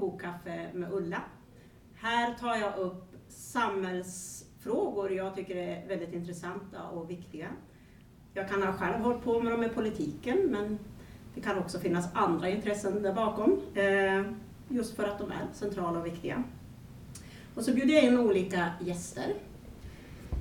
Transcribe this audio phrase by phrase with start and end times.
[0.00, 1.22] kokkaffe med Ulla.
[1.94, 7.46] Här tar jag upp samhällsfrågor jag tycker är väldigt intressanta och viktiga.
[8.34, 10.78] Jag kan ha själv hållit på med dem i politiken men
[11.34, 13.60] det kan också finnas andra intressen där bakom.
[13.74, 14.22] Eh,
[14.68, 16.44] just för att de är centrala och viktiga.
[17.54, 19.34] Och så bjuder jag in olika gäster.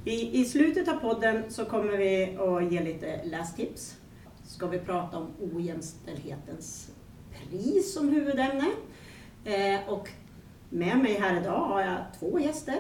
[0.06, 3.98] I, I slutet av podden så kommer vi att ge lite lästips.
[4.44, 6.92] Ska vi prata om ojämställdhetens
[7.40, 8.72] pris som huvudämne.
[9.44, 10.10] Eh, och
[10.70, 12.80] med mig här idag har jag två gäster.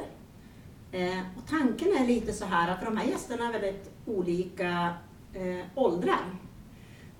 [0.92, 4.94] Eh, och tanken är lite så här att de här gästerna är väldigt olika
[5.34, 6.36] eh, åldrar.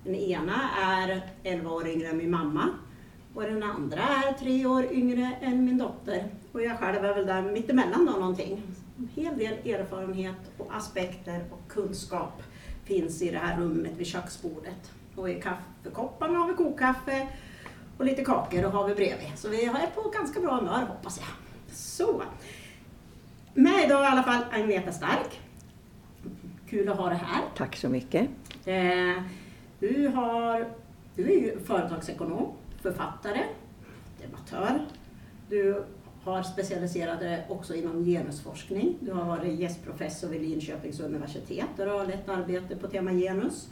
[0.04, 2.68] Den ena är 11 år yngre än min mamma
[3.34, 6.24] och den andra är tre år yngre än min dotter.
[6.52, 8.62] Och jag själv är väl där mittemellan då någonting.
[8.98, 12.42] En hel del erfarenhet och aspekter och kunskap
[12.84, 14.92] finns i det här rummet vid köksbordet.
[15.16, 17.28] Och i kaffekopparna har vi kokkaffe
[18.00, 19.32] och lite kakor och har vi bredvid.
[19.36, 21.28] Så vi är på ganska bra humör hoppas jag.
[21.76, 22.22] Så.
[23.54, 25.40] Med idag i alla fall Agneta Stark.
[26.68, 27.42] Kul att ha dig här.
[27.56, 28.28] Tack så mycket.
[28.64, 29.22] Eh,
[29.78, 30.68] du, har,
[31.14, 33.40] du är ju företagsekonom, författare,
[34.22, 34.86] debattör.
[35.48, 35.84] Du
[36.24, 38.96] har specialiserat dig också inom genusforskning.
[39.00, 43.68] Du har varit gästprofessor vid Linköpings universitet där du har lett arbete på tema genus.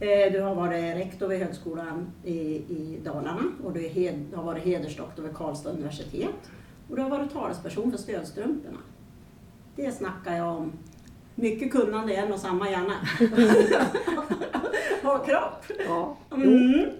[0.00, 4.64] Eh, du har varit rektor vid Högskolan i, i Dalarna och du hed, har varit
[4.64, 6.50] hedersdoktor vid Karlstad universitet.
[6.90, 8.78] Och du har varit talesperson för stödstrumporna.
[9.76, 10.72] Det snackar jag om.
[11.34, 12.94] Mycket kunnande i en och samma hjärna.
[15.02, 15.78] och kropp.
[15.86, 16.16] Ja.
[16.30, 16.90] Mm.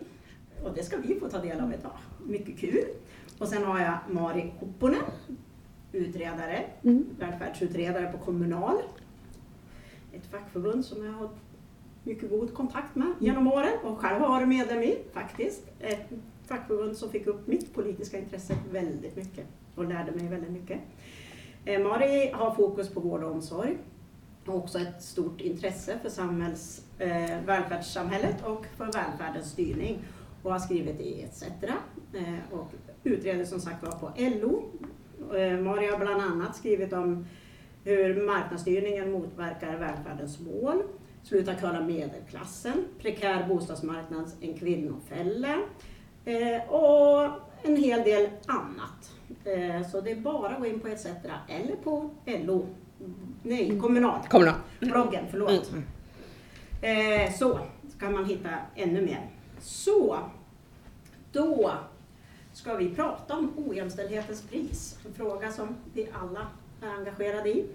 [0.65, 1.97] Och det ska vi få ta del av idag.
[2.27, 2.85] Mycket kul.
[3.39, 5.03] Och sen har jag Mari Hopponen,
[5.93, 7.07] utredare, Mm.
[7.19, 8.77] välfärdsutredare på Kommunal.
[10.13, 11.29] Ett fackförbund som jag har
[12.05, 15.63] mycket god kontakt med genom åren och själv har varit medlem i faktiskt.
[15.81, 16.09] Ett
[16.47, 20.81] fackförbund som fick upp mitt politiska intresse väldigt mycket och lärde mig väldigt mycket.
[21.65, 23.79] Eh, Mari har fokus på vård och omsorg
[24.47, 29.99] och också ett stort intresse för samhälls, eh, välfärdssamhället och för välfärdens styrning
[30.43, 31.43] och har skrivit i ETC
[32.15, 32.71] eh, och
[33.05, 34.63] utreder som sagt var på LO.
[35.37, 37.27] Eh, Mari har bland annat skrivit om
[37.85, 40.83] hur marknadsstyrningen motverkar välfärdens mål,
[41.23, 45.59] Sluta kalla medelklassen, Prekär bostadsmarknad, en kvinnofälla
[46.25, 47.31] eh, och
[47.63, 49.13] en hel del annat.
[49.45, 51.07] Eh, så det är bara att gå in på ETC
[51.49, 52.67] eller på LO,
[53.43, 54.55] nej Kommunal, Kommunal.
[54.81, 55.73] bloggen, förlåt.
[56.83, 57.59] Eh, så
[58.01, 59.31] kan man hitta ännu mer.
[59.61, 60.19] Så,
[61.33, 61.73] då
[62.53, 64.99] ska vi prata om ojämställdhetens pris.
[65.07, 66.47] En fråga som vi alla
[66.83, 67.67] är engagerade i.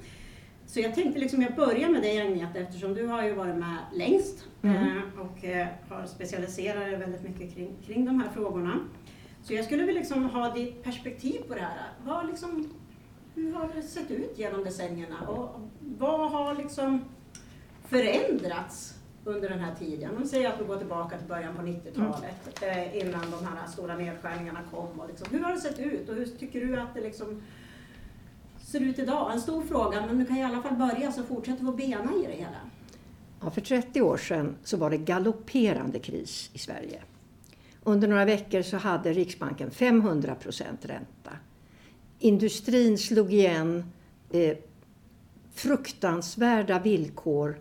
[0.67, 3.78] Så jag tänkte liksom jag börjar med dig Agneta eftersom du har ju varit med
[3.94, 4.75] längst Mm.
[4.97, 8.79] eh, och eh, har specialiserat dig väldigt mycket kring, kring de här frågorna.
[9.44, 11.89] Så jag skulle vilja liksom ha ditt perspektiv på det här.
[12.05, 12.69] Vad liksom,
[13.35, 15.50] hur har det sett ut genom decennierna och
[15.97, 17.01] vad har liksom
[17.85, 18.94] förändrats
[19.25, 20.16] under den här tiden?
[20.16, 23.67] Om vi säger att vi går tillbaka till början på 90-talet eh, innan de här
[23.67, 24.99] stora nedskärningarna kom.
[24.99, 27.41] Och liksom, hur har det sett ut och hur tycker du att det liksom
[28.67, 29.31] ser ut idag?
[29.33, 32.13] En stor fråga men du kan i alla fall börja så fortsätter vi att bena
[32.16, 32.57] i det hela.
[33.41, 37.01] Ja, för 30 år sedan så var det galopperande kris i Sverige.
[37.83, 41.31] Under några veckor så hade Riksbanken 500 procent ränta.
[42.19, 43.91] Industrin slog igen
[44.31, 44.57] eh,
[45.53, 47.59] fruktansvärda villkor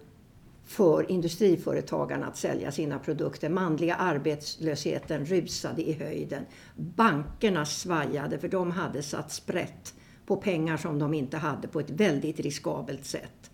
[0.64, 3.48] för industriföretagarna att sälja sina produkter.
[3.48, 6.42] Manliga arbetslösheten rusade i höjden.
[6.76, 9.94] Bankerna svajade för de hade satt sprätt
[10.26, 13.50] på pengar som de inte hade på ett väldigt riskabelt sätt.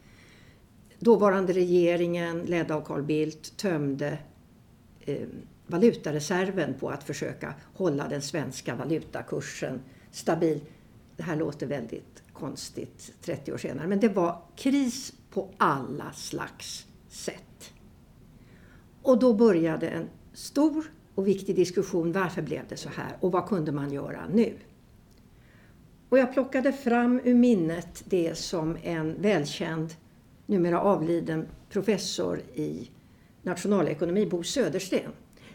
[0.98, 4.18] Dåvarande regeringen, ledd av Carl Bildt, tömde
[5.00, 5.26] eh,
[5.66, 10.60] valutareserven på att försöka hålla den svenska valutakursen stabil.
[11.16, 16.86] Det här låter väldigt konstigt 30 år senare, men det var kris på alla slags
[17.08, 17.72] sätt.
[19.02, 20.84] Och då började en stor
[21.14, 22.12] och viktig diskussion.
[22.12, 24.54] Varför blev det så här och vad kunde man göra nu?
[26.12, 29.94] Och jag plockade fram ur minnet det som en välkänd,
[30.46, 32.90] numera avliden professor i
[33.42, 35.10] nationalekonomi, Bo Södersten.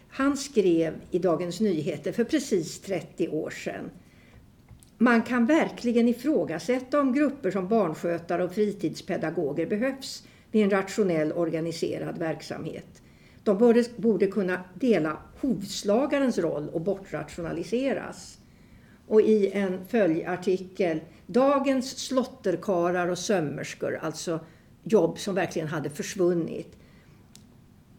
[0.10, 3.90] Han skrev i Dagens Nyheter för precis 30 år sedan.
[4.98, 12.18] Man kan verkligen ifrågasätta om grupper som barnskötare och fritidspedagoger behövs vid en rationell organiserad
[12.18, 13.02] verksamhet.
[13.44, 18.37] De borde, borde kunna dela hovslagarens roll och bortrationaliseras.
[19.08, 24.40] Och i en följartikel, dagens slotterkarar och sömmerskor, alltså
[24.84, 26.78] jobb som verkligen hade försvunnit,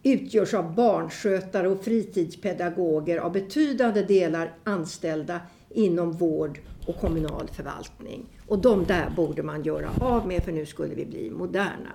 [0.03, 5.41] utgörs av barnskötare och fritidspedagoger av betydande delar anställda
[5.71, 8.27] inom vård och kommunal förvaltning.
[8.47, 11.93] Och de där borde man göra av med för nu skulle vi bli moderna.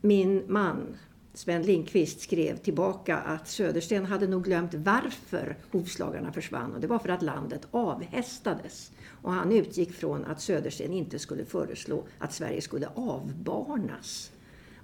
[0.00, 0.96] Min man
[1.34, 6.98] Sven Lindqvist skrev tillbaka att Södersten hade nog glömt varför hovslagarna försvann och det var
[6.98, 8.92] för att landet avhästades.
[9.22, 14.30] Och han utgick från att Södersten inte skulle föreslå att Sverige skulle avbarnas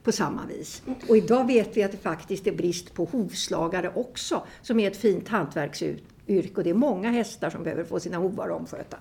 [0.02, 0.82] på samma vis.
[1.08, 4.96] Och idag vet vi att det faktiskt är brist på hovslagare också, som är ett
[4.96, 8.96] fint hantverksyrke och det är många hästar som behöver få sina hovar omsköta.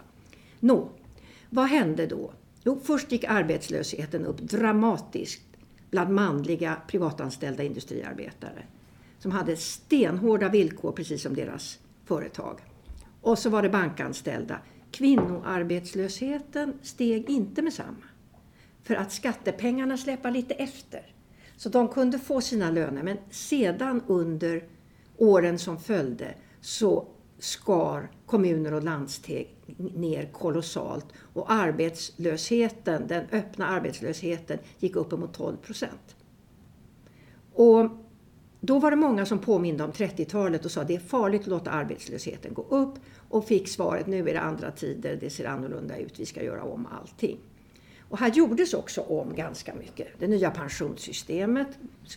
[0.60, 0.90] Nå,
[1.50, 2.32] vad hände då?
[2.64, 5.42] Jo, först gick arbetslösheten upp dramatiskt
[5.92, 8.64] bland manliga privatanställda industriarbetare
[9.20, 12.60] som hade stenhårda villkor precis som deras företag.
[13.22, 14.60] Och så var det bankanställda.
[14.92, 18.06] Kvinnoarbetslösheten steg inte med samma.
[18.84, 21.14] För att skattepengarna släpar lite efter.
[21.58, 24.64] Så de kunde få sina löner men sedan under
[25.18, 27.08] åren som följde så
[27.40, 29.48] skar kommuner och landsting
[29.78, 36.16] ner kolossalt och arbetslösheten, den öppna arbetslösheten gick uppemot 12 procent.
[37.54, 37.90] Och
[38.62, 41.48] då var det många som påminde om 30-talet och sa att det är farligt att
[41.48, 42.94] låta arbetslösheten gå upp
[43.30, 46.64] och fick svaret nu är det andra tider, det ser annorlunda ut, vi ska göra
[46.64, 47.38] om allting.
[48.10, 50.08] Och här gjordes också om ganska mycket.
[50.20, 51.68] Det nya pensionssystemet,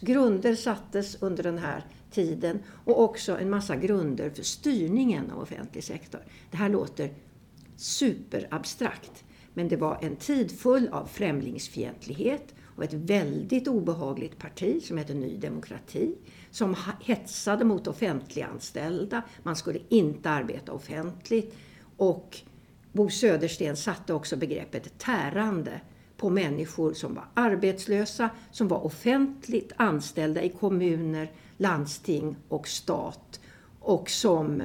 [0.01, 5.85] grunder sattes under den här tiden och också en massa grunder för styrningen av offentlig
[5.85, 6.21] sektor.
[6.51, 7.11] Det här låter
[7.77, 9.25] superabstrakt.
[9.55, 15.15] Men det var en tid full av främlingsfientlighet och ett väldigt obehagligt parti som hette
[15.15, 16.15] Ny Demokrati
[16.51, 19.23] som hetsade mot offentliganställda.
[19.43, 21.55] Man skulle inte arbeta offentligt.
[21.97, 22.39] Och
[22.93, 25.81] Bo Södersten satte också begreppet tärande
[26.19, 33.41] på människor som var arbetslösa, som var offentligt anställda i kommuner, landsting och stat
[33.81, 34.61] och som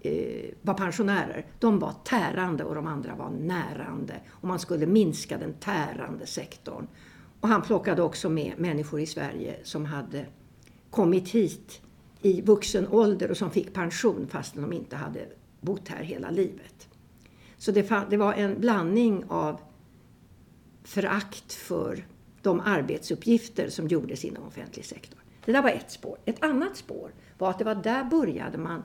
[0.00, 1.46] eh, var pensionärer.
[1.58, 4.14] De var tärande och de andra var närande.
[4.30, 6.86] Och man skulle minska den tärande sektorn.
[7.40, 10.26] Och han plockade också med människor i Sverige som hade
[10.90, 11.80] kommit hit
[12.22, 15.26] i vuxen ålder och som fick pension fastän de inte hade
[15.60, 16.88] bott här hela livet.
[17.58, 19.60] Så det, det var en blandning av
[20.86, 22.06] förakt för
[22.42, 25.20] de arbetsuppgifter som gjordes inom offentlig sektor.
[25.44, 26.18] Det där var ett spår.
[26.24, 28.84] Ett annat spår var att det var där började man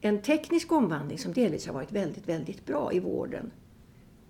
[0.00, 3.50] en teknisk omvandling som delvis har varit väldigt, väldigt bra i vården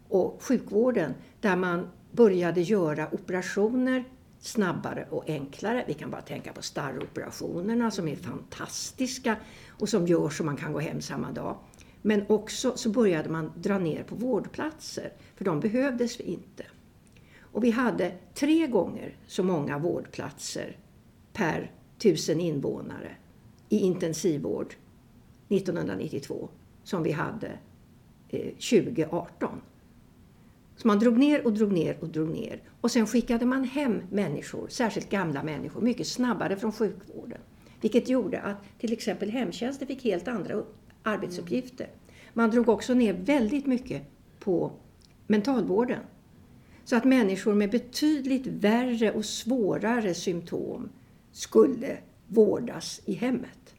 [0.09, 4.05] och sjukvården där man började göra operationer
[4.41, 5.85] snabbare och enklare.
[5.87, 9.37] Vi kan bara tänka på starroperationerna som är fantastiska
[9.79, 11.57] och som gör så man kan gå hem samma dag.
[12.03, 16.65] Men också så började man dra ner på vårdplatser, för de behövdes inte.
[17.41, 20.77] Och vi hade tre gånger så många vårdplatser
[21.33, 23.17] per tusen invånare
[23.69, 24.75] i intensivvård
[25.49, 26.49] 1992
[26.85, 27.59] som vi hade
[28.29, 29.61] eh, 2018.
[30.77, 32.63] Så man drog ner och drog ner och drog ner.
[32.81, 37.41] Och sen skickade man hem människor, särskilt gamla människor, mycket snabbare från sjukvården.
[37.81, 40.55] Vilket gjorde att till exempel hemtjänsten fick helt andra
[41.03, 41.89] arbetsuppgifter.
[42.33, 44.03] Man drog också ner väldigt mycket
[44.39, 44.73] på
[45.27, 46.01] mentalvården.
[46.85, 50.89] Så att människor med betydligt värre och svårare symptom
[51.33, 53.75] skulle vårdas i hemmet.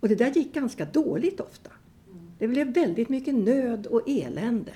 [0.00, 1.70] Och det där gick ganska dåligt ofta.
[2.38, 4.72] Det blev väldigt mycket nöd och elände.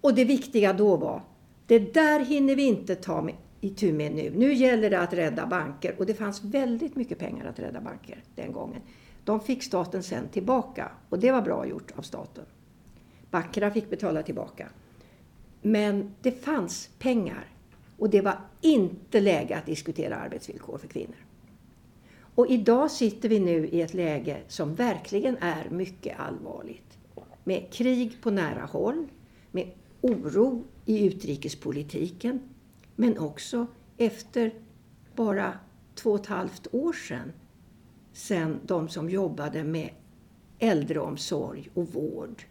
[0.00, 1.22] Och det viktiga då var,
[1.66, 4.32] det där hinner vi inte ta med, itu med nu.
[4.36, 5.94] Nu gäller det att rädda banker.
[5.98, 8.80] Och det fanns väldigt mycket pengar att rädda banker den gången.
[9.24, 12.44] De fick staten sen tillbaka och det var bra gjort av staten.
[13.30, 14.68] Backra fick betala tillbaka.
[15.62, 17.48] Men det fanns pengar
[17.98, 21.16] och det var inte läge att diskutera arbetsvillkor för kvinnor.
[22.34, 26.98] Och idag sitter vi nu i ett läge som verkligen är mycket allvarligt.
[27.44, 29.06] Med krig på nära håll,
[29.50, 32.40] med oro i utrikespolitiken,
[32.96, 34.52] men också efter
[35.14, 35.52] bara
[35.94, 37.32] två och ett halvt år sedan,
[38.12, 39.90] sen de som jobbade med
[40.58, 42.42] äldreomsorg och vård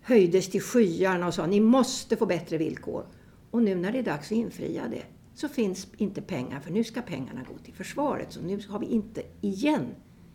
[0.00, 3.06] höjdes till skyarna och sa ni måste få bättre villkor.
[3.50, 5.02] Och nu när det är dags att infria det
[5.34, 8.32] så finns inte pengar för nu ska pengarna gå till försvaret.
[8.32, 9.86] Så nu har vi inte igen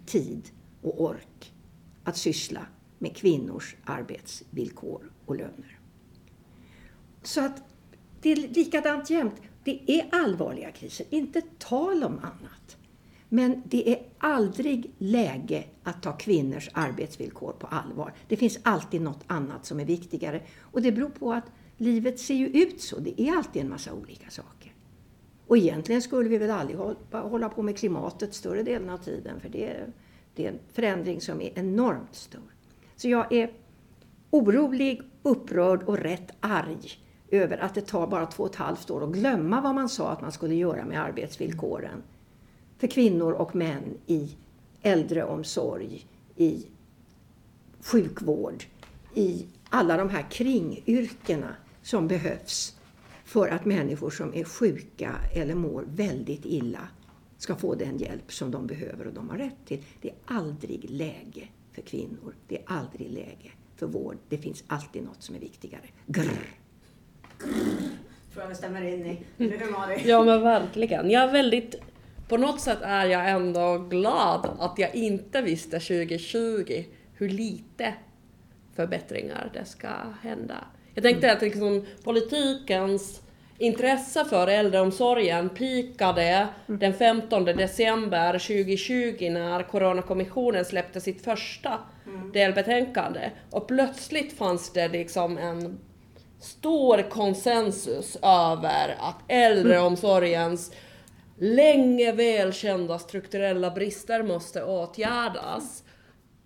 [0.05, 0.49] tid
[0.81, 1.53] och ork
[2.03, 2.67] att syssla
[2.99, 5.79] med kvinnors arbetsvillkor och löner.
[7.23, 7.63] Så att
[8.21, 9.41] det är likadant jämt.
[9.63, 12.77] Det är allvarliga kriser, inte tal om annat.
[13.29, 18.13] Men det är aldrig läge att ta kvinnors arbetsvillkor på allvar.
[18.27, 20.41] Det finns alltid något annat som är viktigare.
[20.61, 21.45] Och det beror på att
[21.77, 22.99] livet ser ju ut så.
[22.99, 24.73] Det är alltid en massa olika saker.
[25.47, 26.79] Och egentligen skulle vi väl aldrig
[27.11, 29.39] hålla på med klimatet större delen av tiden.
[29.39, 29.85] För det,
[30.35, 32.55] Det är en förändring som är enormt stor.
[32.95, 33.51] Så jag är
[34.29, 36.91] orolig, upprörd och rätt arg
[37.29, 40.11] över att det tar bara två och ett halvt år att glömma vad man sa
[40.11, 42.03] att man skulle göra med arbetsvillkoren
[42.77, 44.29] för kvinnor och män i
[44.81, 46.05] äldreomsorg,
[46.35, 46.65] i
[47.81, 48.63] sjukvård,
[49.13, 52.75] i alla de här kringyrkena som behövs
[53.25, 56.87] för att människor som är sjuka eller mår väldigt illa
[57.37, 59.83] ska få den hjälp som de behöver och de har rätt till.
[60.01, 62.35] Det är aldrig läge för kvinnor.
[62.47, 64.17] Det är aldrig läge för vård.
[64.29, 65.83] Det finns alltid något som är viktigare.
[66.05, 66.21] Grr.
[67.39, 67.49] Grr.
[68.33, 69.19] Tror jag vi stämmer in i.
[69.37, 70.01] Eller hur Mari?
[70.05, 71.09] Ja men verkligen.
[71.09, 71.75] Jag är väldigt...
[72.27, 77.93] På något sätt är jag ändå glad att jag inte visste 2020 hur lite
[78.75, 79.89] förbättringar det ska
[80.21, 80.55] hända.
[80.93, 83.21] Jag tänkte att liksom, politikens
[83.57, 91.79] intresse för äldreomsorgen pikade den 15 december 2020 när Coronakommissionen släppte sitt första
[92.33, 93.31] delbetänkande.
[93.51, 95.79] Och plötsligt fanns det liksom en
[96.39, 100.71] stor konsensus över att äldreomsorgens
[101.37, 105.83] länge välkända strukturella brister måste åtgärdas.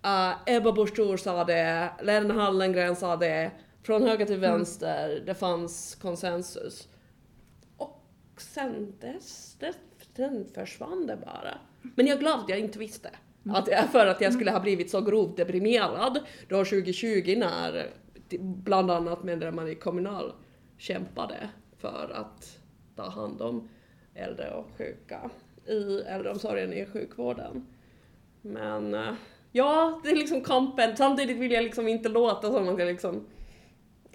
[0.04, 3.50] Uh, Ebba Busch Thor sa det, Lena Hallengren sa det,
[3.82, 6.88] från höger till vänster, det fanns konsensus.
[7.76, 8.04] Och
[8.36, 9.74] sen dess, det,
[10.16, 11.58] den försvann det bara.
[11.94, 13.10] Men jag är glad att jag inte visste.
[13.48, 16.18] Att, för att jag skulle ha blivit så grovt deprimerad
[16.48, 17.90] då 2020 när
[18.38, 20.32] bland annat medlemmar i Kommunal
[20.78, 22.58] kämpade för att
[22.96, 23.68] ta hand om
[24.20, 25.30] äldre och sjuka
[25.66, 27.66] i äldreomsorgen i sjukvården.
[28.42, 29.12] Men eh,
[29.52, 30.96] ja, det är liksom kampen.
[30.96, 33.26] Samtidigt vill jag liksom inte låta som att jag liksom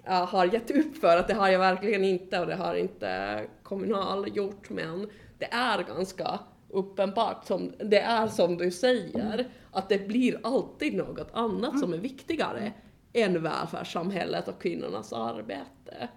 [0.04, 3.40] ja, har gett upp för att det har jag verkligen inte och det har inte
[3.62, 10.08] Kommunal gjort men det är ganska uppenbart, som, det är som du säger, att det
[10.08, 12.72] blir alltid något annat som är viktigare
[13.12, 16.08] än välfärdssamhället och kvinnornas arbete.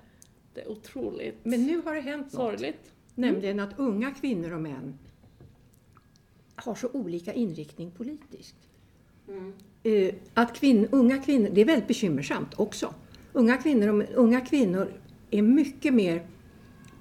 [0.53, 2.31] Det är otroligt Men nu har det hänt något.
[2.31, 2.93] sorgligt.
[3.19, 4.97] Nämligen att unga kvinnor och män
[6.55, 8.55] har så olika inriktning politiskt.
[9.27, 9.53] Mm.
[9.83, 12.93] Eh, Att kvinn, unga kvinnor, det är väldigt bekymmersamt också.
[13.33, 14.87] Unga kvinnor, unga kvinnor
[15.31, 16.25] är mycket mer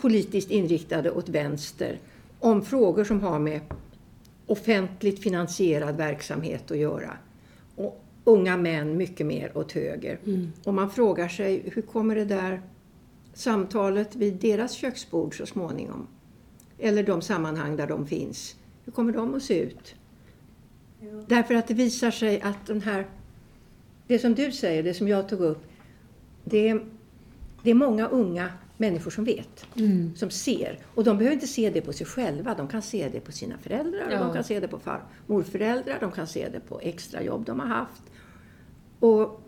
[0.01, 1.99] politiskt inriktade åt vänster
[2.41, 3.61] om frågor som har med
[4.47, 7.17] offentligt finansierad verksamhet att göra.
[7.77, 10.19] Och unga män mycket mer åt höger.
[10.65, 12.63] Och man frågar sig, hur kommer det där
[13.39, 16.07] samtalet vid deras köksbord så småningom?
[16.79, 18.57] Eller de sammanhang där de finns.
[18.85, 19.95] Hur kommer de att se ut?
[21.01, 21.25] Jo.
[21.29, 23.07] Därför att det visar sig att den här,
[24.07, 25.63] det som du säger, det som jag tog upp,
[26.45, 26.85] det är,
[27.63, 29.67] det är många unga människor som vet,
[30.17, 30.79] som ser.
[30.95, 33.59] Och de behöver inte se det på sig själva, de kan se det på sina
[33.59, 34.19] föräldrar, Ja.
[34.25, 37.67] de kan se det på far, morföräldrar, de kan se det på extrajobb de har
[37.67, 38.03] haft.
[39.01, 39.43] Och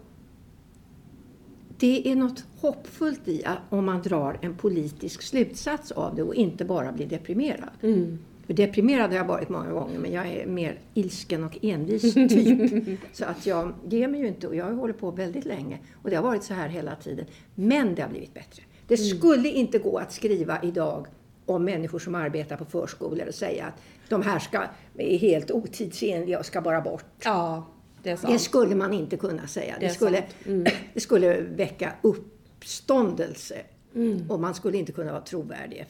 [1.81, 6.65] det är något hoppfullt i om man drar en politisk slutsats av det och inte
[6.65, 7.71] bara blir deprimerad.
[7.83, 8.19] Mm.
[8.47, 13.01] För deprimerad har jag varit många gånger men jag är mer ilsken och envis typ.
[13.13, 15.79] så att jag ger mig ju inte och jag har hållit på väldigt länge.
[16.03, 17.27] Och det har varit så här hela tiden.
[17.55, 18.63] Men det har blivit bättre.
[18.87, 21.07] Det skulle inte gå att skriva idag
[21.47, 24.65] om människor som arbetar på förskolor och säga att de här ska,
[24.99, 27.05] är helt otidsenliga och ska bara bort.
[27.25, 27.67] Ja,
[28.03, 28.23] det.
[28.27, 29.75] Det skulle man inte kunna säga.
[29.81, 30.25] Det Det, skulle.
[30.47, 30.65] Mm.
[30.95, 33.63] det skulle väcka uppståndelse.
[33.95, 34.31] Mm.
[34.31, 35.87] Och man skulle inte kunna vara trovärdig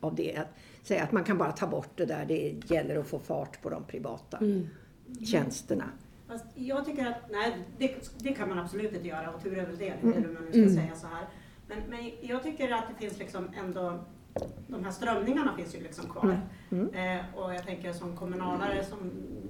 [0.00, 0.36] av det.
[0.36, 0.46] Att
[0.86, 2.24] säga att man kan bara ta bort det där.
[2.28, 4.66] Det gäller att få fart på de privata Mm.
[5.26, 5.84] tjänsterna.
[6.28, 9.66] Fast jag tycker att, nej, det, det kan man absolut inte göra och tur är
[9.66, 10.12] väl det, Mm.
[10.12, 11.26] eller man nu ska säga så här.
[11.68, 14.04] Men, men jag tycker att det finns liksom ändå,
[14.68, 16.40] de här strömningarna finns ju liksom kvar.
[16.70, 16.88] Mm.
[16.94, 18.98] Eh, och jag tänker som kommunalare som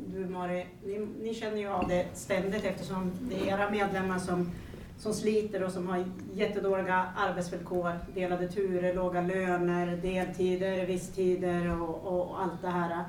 [0.07, 4.51] du Mari, ni, ni känner ju av det ständigt eftersom det är era medlemmar som,
[4.99, 6.05] som sliter och som har
[6.35, 13.05] jättedåliga arbetsvillkor, delade turer, låga löner, deltider, visstider och, och allt det här.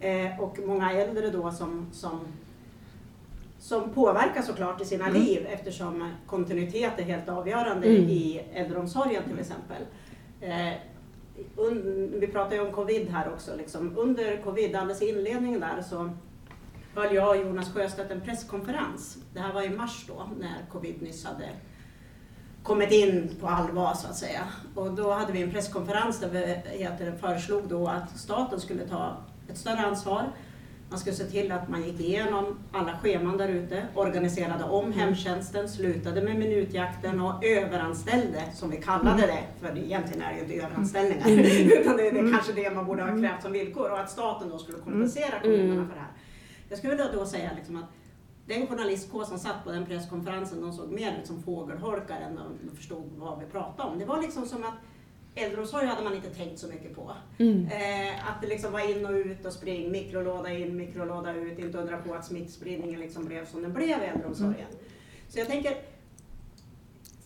[0.00, 2.20] Eh, och många äldre då som, som,
[3.58, 5.22] som påverkas såklart i sina Mm.
[5.22, 8.02] liv eftersom kontinuitet är helt avgörande Mm.
[8.08, 9.82] i äldreomsorgen till exempel.
[10.40, 10.72] Eh,
[12.20, 13.56] vi pratar ju om covid här också.
[13.56, 13.98] Liksom.
[13.98, 16.10] Under covid, alldeles i inledningen där, så
[16.94, 19.18] höll jag och Jonas Sjöstedt en presskonferens.
[19.34, 21.48] Det här var i mars då, när covid nyss hade
[22.62, 24.42] kommit in på allvar så att säga.
[24.74, 26.38] Och då hade vi en presskonferens där vi
[26.78, 29.16] heter, föreslog då att staten skulle ta
[29.48, 30.32] ett större ansvar.
[30.90, 35.68] Man skulle se till att man gick igenom alla scheman där ute, organiserade om hemtjänsten,
[35.68, 40.42] slutade med minutjakten och överanställde, som vi kallade det, för det- egentligen är det ju
[40.44, 41.28] inte överanställningar,
[41.80, 44.48] utan det, det är kanske det man borde ha krävt som villkor, och att staten
[44.48, 46.12] då skulle kompensera kommunerna för det här.
[46.68, 47.90] Jag skulle då säga liksom att
[48.46, 52.38] den journalistkår som satt på den presskonferensen, de såg mer ut som fågelholkar än
[52.70, 53.98] de förstod vad vi pratade om.
[53.98, 54.74] Det var liksom som att
[55.44, 57.12] äldreomsorg hade man inte tänkt så mycket på.
[57.38, 57.66] Mm.
[57.66, 61.78] Eh, att det liksom var in och ut och spring, mikrolåda in, mikrolåda ut, inte
[61.78, 64.54] undra på att smittspridningen liksom blev som den blev i äldreomsorgen.
[64.54, 64.78] Mm.
[65.28, 65.76] Så jag tänker,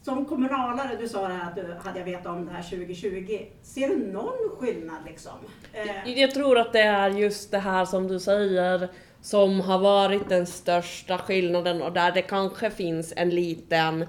[0.03, 3.39] som kommunalare, du sa det här att du hade jag vetat om det här 2020.
[3.63, 5.33] Ser du någon skillnad liksom?
[5.73, 6.21] Eh.
[6.21, 8.89] Jag tror att det är just det här som du säger
[9.23, 14.07] som har varit den största skillnaden och där det kanske finns en liten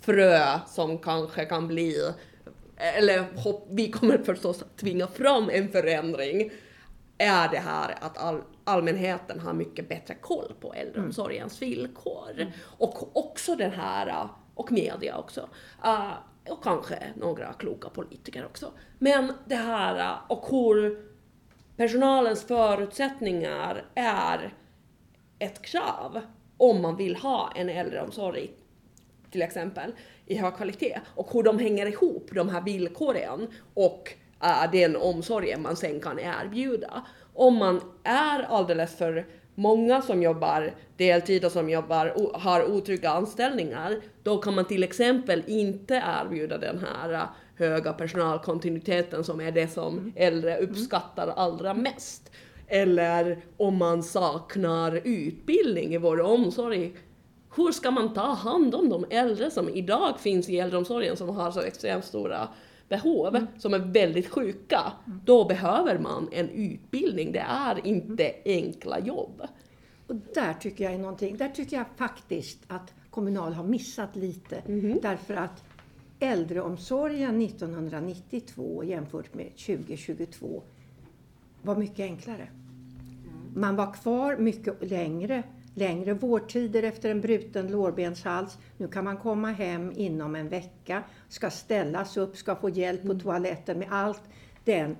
[0.00, 2.12] frö som kanske kan bli
[2.76, 3.26] eller
[3.70, 6.50] vi kommer förstås tvinga fram en förändring,
[7.18, 11.74] är det här att all, allmänheten har mycket bättre koll på äldreomsorgens mm.
[11.74, 12.32] villkor.
[12.34, 12.52] Mm.
[12.62, 15.48] Och också den här, och media också,
[15.84, 16.12] uh,
[16.48, 18.72] och kanske några kloka politiker också.
[18.98, 21.06] Men det här, och hur
[21.76, 24.54] personalens förutsättningar är
[25.38, 26.20] ett krav
[26.56, 28.50] om man vill ha en äldreomsorg
[29.30, 29.92] till exempel
[30.26, 34.12] i hög kvalitet och hur de hänger ihop, de här villkoren och
[34.44, 37.06] uh, den omsorgen man sen kan erbjuda.
[37.34, 44.00] Om man är alldeles för många som jobbar deltid och som jobbar, har otrygga anställningar,
[44.22, 47.22] då kan man till exempel inte erbjuda den här uh,
[47.56, 50.12] höga personalkontinuiteten som är det som mm.
[50.16, 52.30] äldre uppskattar allra mest.
[52.68, 56.92] Eller om man saknar utbildning i vår omsorg
[57.56, 61.50] hur ska man ta hand om de äldre som idag finns i äldreomsorgen som har
[61.50, 62.48] så extremt stora
[62.88, 63.46] behov, mm.
[63.58, 64.92] som är väldigt sjuka?
[65.06, 65.20] Mm.
[65.24, 67.32] Då behöver man en utbildning.
[67.32, 69.42] Det är inte enkla jobb.
[70.06, 74.56] Och där tycker jag är någonting, där tycker jag faktiskt att Kommunal har missat lite.
[74.56, 74.98] Mm.
[75.02, 75.64] Därför att
[76.20, 80.62] äldreomsorgen 1992 jämfört med 2022
[81.62, 82.48] var mycket enklare.
[82.48, 83.60] Mm.
[83.60, 85.42] Man var kvar mycket längre
[85.76, 88.58] längre vårdtider efter en bruten lårbenshals.
[88.76, 93.06] Nu kan man komma hem inom en vecka, ska ställas upp, ska få hjälp på
[93.06, 93.20] mm.
[93.20, 94.22] toaletten med allt
[94.64, 94.96] den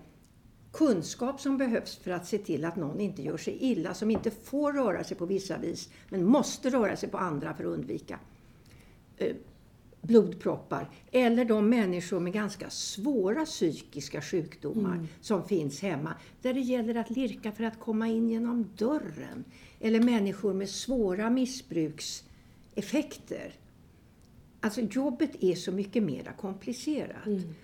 [0.73, 4.31] kunskap som behövs för att se till att någon inte gör sig illa, som inte
[4.31, 8.19] får röra sig på vissa vis, men måste röra sig på andra för att undvika
[9.17, 9.37] eh,
[10.01, 10.91] blodproppar.
[11.11, 15.09] Eller de människor med ganska svåra psykiska sjukdomar mm.
[15.21, 19.45] som finns hemma, där det gäller att lirka för att komma in genom dörren
[19.81, 23.55] eller människor med svåra missbrukseffekter.
[24.61, 27.27] Alltså jobbet är så mycket mer komplicerat.
[27.27, 27.55] Mm.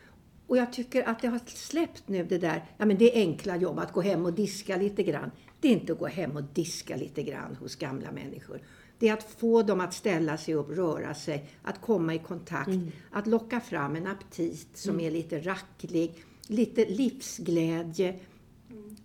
[0.46, 3.56] Och jag tycker att det har släppt nu det där, ja men det är enkla
[3.56, 5.30] jobb att gå hem och diska lite grann.
[5.60, 8.60] Det är inte att gå hem och diska lite grann hos gamla människor.
[8.98, 12.68] Det är att få dem att ställa sig upp, röra sig, att komma i kontakt,
[12.68, 12.90] mm.
[13.10, 15.06] att locka fram en aptit som mm.
[15.06, 18.18] är lite racklig, lite livsglädje,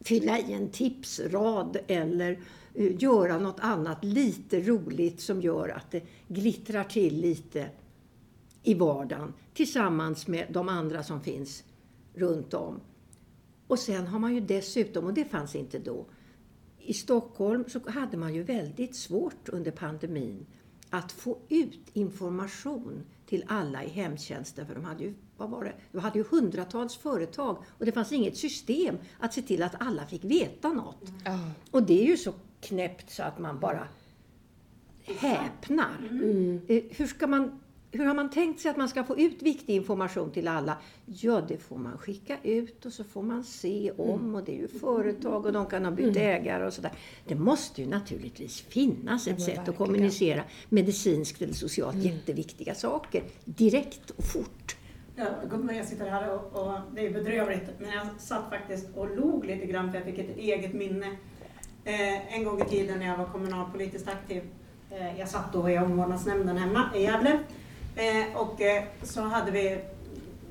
[0.03, 2.39] fylla i en tipsrad eller
[2.77, 7.69] göra något annat lite roligt som gör att det glittrar till lite
[8.63, 11.63] i vardagen tillsammans med de andra som finns
[12.13, 12.79] runt om.
[13.67, 16.05] Och sen har man ju dessutom, och det fanns inte då,
[16.79, 20.45] i Stockholm så hade man ju väldigt svårt under pandemin
[20.89, 24.67] att få ut information till alla i hemtjänsten.
[24.67, 25.73] För de hade ju, vad var det?
[25.91, 30.05] De hade ju hundratals företag och det fanns inget system att se till att alla
[30.05, 31.09] fick veta något.
[31.25, 31.39] Mm.
[31.71, 33.87] Och det är ju så knäppt så att man bara
[35.15, 35.97] häpnar.
[36.09, 36.61] Mm.
[36.67, 37.59] Eh, hur, ska man,
[37.91, 40.77] hur har man tänkt sig att man ska få ut viktig information till alla?
[41.05, 44.35] Ja, det får man skicka ut och så får man se om mm.
[44.35, 46.41] och det är ju företag och de kan ha bytt mm.
[46.41, 46.91] ägare och sådär.
[47.27, 49.69] Det måste ju naturligtvis finnas ett sätt verkligen.
[49.69, 52.07] att kommunicera medicinskt eller socialt mm.
[52.07, 54.75] jätteviktiga saker direkt och fort.
[55.15, 55.27] Ja,
[55.73, 59.65] jag sitter här och, och det är bedrövligt, men jag satt faktiskt och log lite
[59.65, 61.17] grann för jag fick ett eget minne
[61.87, 64.43] Eh, en gång i tiden när jag var kommunalpolitiskt aktiv,
[64.91, 67.39] eh, jag satt då i omvårdnadsnämnden hemma i Gävle,
[67.95, 68.61] eh, och
[69.03, 69.79] så hade vi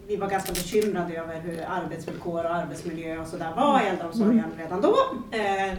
[0.09, 4.59] vi var ganska bekymrade över hur arbetsvillkor och arbetsmiljö och sådär var i äldreomsorgen mm.
[4.59, 4.97] redan då,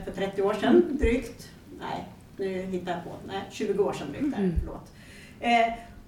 [0.06, 1.50] för 30 år sedan drygt.
[1.80, 3.10] Nej, nu hittar jag på.
[3.28, 4.56] Nej, 20 år sedan drygt, där, mm.
[4.60, 4.92] förlåt.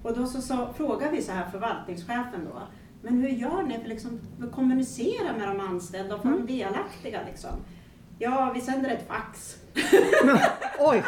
[0.03, 2.61] och då så, så frågade vi så här förvaltningschefen då,
[3.01, 6.47] men hur gör ni för liksom, att kommunicera med de anställda och få dem mm.
[6.47, 7.19] delaktiga?
[7.31, 7.51] Liksom?
[8.19, 9.57] Ja, vi sänder ett fax.
[10.79, 11.03] oj,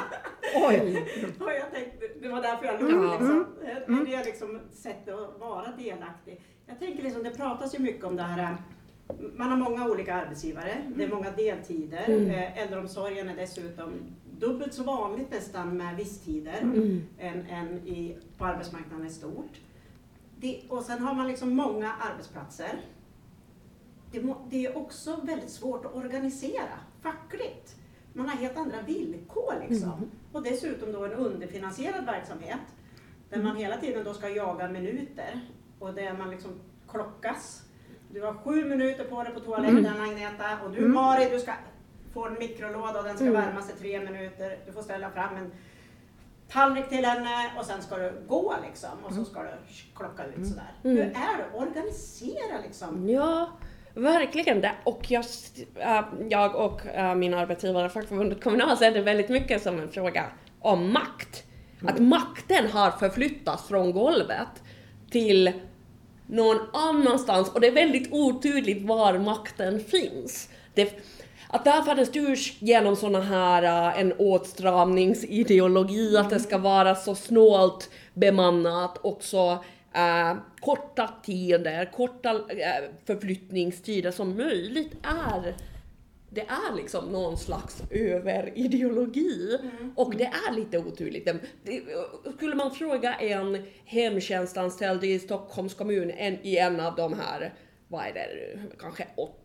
[0.55, 1.05] oj.
[1.39, 2.91] Och jag tänkte, det var därför jag log.
[2.91, 3.11] Mm.
[3.11, 3.45] Liksom.
[3.87, 4.05] Mm.
[4.05, 6.41] Det är liksom sättet att vara delaktig.
[6.65, 8.57] Jag tänker liksom, det pratas ju mycket om det här
[9.35, 10.93] man har många olika arbetsgivare, mm.
[10.97, 12.05] det är många deltider.
[12.07, 12.29] Mm.
[12.29, 13.93] Eh, äldreomsorgen är dessutom
[14.39, 17.07] dubbelt så vanligt nästan med visstider mm.
[17.19, 19.59] än, än i, på arbetsmarknaden i stort.
[20.39, 22.81] Det, och sen har man liksom många arbetsplatser.
[24.11, 27.75] Det, må, det är också väldigt svårt att organisera fackligt.
[28.13, 30.11] man har helt andra villkor liksom.
[30.31, 32.59] Och dessutom då en underfinansierad verksamhet
[33.29, 35.41] där man hela tiden då ska jaga minuter
[35.79, 36.51] och där man liksom
[36.87, 37.63] klockas.
[38.09, 41.53] Du har sju minuter på dig på toaletten Agneta och du Mari, du ska
[42.13, 44.57] få en mikrolåda och den ska värmas i tre minuter.
[44.65, 45.51] Du får ställa fram en
[46.49, 49.49] tallrik till henne och sen ska du gå liksom och så ska du
[49.95, 50.73] klocka ut sådär.
[50.83, 51.57] Hur är det?
[51.57, 53.09] Organisera liksom.
[53.09, 53.49] Ja,
[53.93, 54.71] verkligen det.
[54.83, 55.25] Och jag,
[55.75, 60.25] äh, jag och äh, min arbetsgivare, fackförbundet Kommunal, ser det väldigt mycket som en fråga
[60.59, 61.43] om makt.
[61.87, 64.47] Att makten har förflyttats från golvet
[65.11, 65.51] till
[66.27, 70.49] någon annanstans och det är väldigt otydligt var makten finns.
[70.73, 71.03] Det,
[71.47, 77.15] att därför det styrs genom såna här uh, en åtstramningsideologi, att det ska vara så
[77.15, 79.63] snålt bemannat och så
[79.95, 82.41] uh, korta tider, korta uh,
[83.05, 85.55] förflyttningstider som möjligt är
[86.33, 89.93] det är liksom någon slags överideologi Mm.
[89.95, 91.25] och det är lite otydligt.
[91.25, 91.81] Det, det,
[92.35, 97.53] skulle man fråga en hemtjänstanställd i Stockholms kommun, en, i en av de här,
[97.87, 99.35] vad är det, kanske 80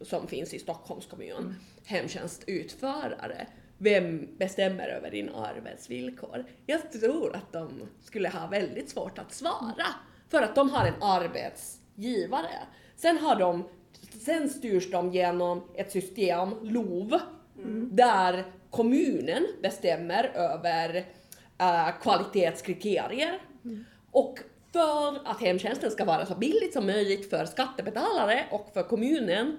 [0.00, 1.54] som finns i Stockholms kommun, Mm.
[1.84, 3.46] hemtjänstutförare,
[3.80, 6.44] vem bestämmer över dina arbetsvillkor?
[6.66, 9.86] Jag tror att de skulle ha väldigt svårt att svara,
[10.28, 12.58] för att de har en arbetsgivare.
[12.96, 13.64] Sen har de
[14.20, 17.18] Sen styrs de genom ett system, LOV,
[17.90, 21.04] där kommunen bestämmer över
[21.58, 23.38] äh, kvalitetskriterier.
[24.10, 24.38] Och
[24.72, 29.56] för att hemtjänsten ska vara så billigt som möjligt för skattebetalare och för kommunen,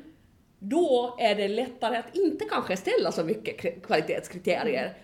[0.63, 4.97] då är det lättare att inte kanske ställa så mycket kri- kvalitetskriterier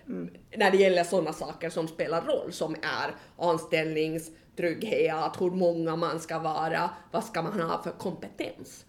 [0.56, 6.38] när det gäller sådana saker som spelar roll, som är anställningstrygghet, hur många man ska
[6.38, 8.84] vara, vad ska man ha för kompetens.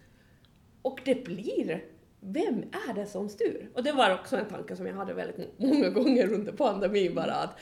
[0.82, 1.84] Och det blir,
[2.20, 3.70] vem är det som styr?
[3.74, 7.34] Och det var också en tanke som jag hade väldigt många gånger under pandemin bara
[7.34, 7.56] att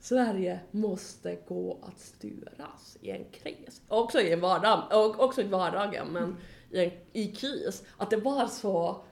[0.00, 3.82] Sverige måste gå att styras i en kris.
[3.88, 6.36] Också i en vardag, och också i vardagen, men
[6.72, 7.82] i, en, i kris.
[7.96, 9.04] Att det var så,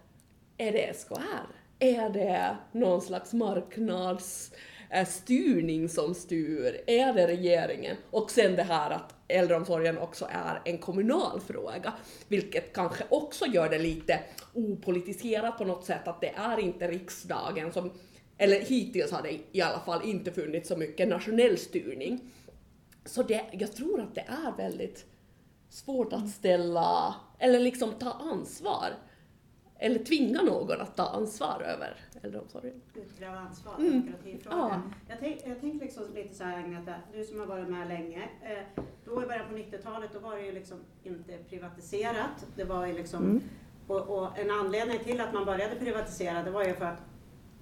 [0.58, 1.46] är det SKR?
[1.78, 4.52] Är det någon slags marknads
[4.90, 5.08] eh,
[5.88, 6.80] som styr?
[6.86, 7.96] Är det regeringen?
[8.10, 11.92] Och sen det här att äldreomsorgen också är en kommunal fråga,
[12.28, 14.20] vilket kanske också gör det lite
[14.54, 17.90] opolitiserat på något sätt, att det är inte riksdagen som,
[18.38, 22.20] eller hittills har det i alla fall inte funnits så mycket nationell styrning.
[23.04, 25.06] Så det, jag tror att det är väldigt
[25.68, 28.88] svårt att ställa, eller liksom ta ansvar,
[29.78, 32.80] eller tvinga någon att ta ansvar över äldreomsorgen.
[32.94, 33.90] Utkräva ansvar, Mm.
[33.92, 34.58] demokratifrågan.
[34.70, 34.82] Ja.
[35.08, 38.22] Jag tänker jag tänk liksom lite så här Agneta, du som har varit med länge.
[38.42, 42.46] Eh, då i början på 90-talet då var det ju liksom inte privatiserat.
[42.56, 43.40] Det var ju liksom, Mm.
[43.86, 47.02] och, och en anledning till att man började privatisera det var ju för att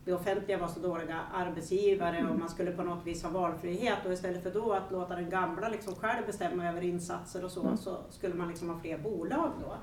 [0.08, 4.12] det offentliga var så dåliga arbetsgivare och man skulle på något vis ha valfrihet och
[4.12, 7.96] istället för då att låta den gamla liksom själv bestämma över insatser och så, så
[8.10, 9.74] skulle man liksom ha fler bolag då.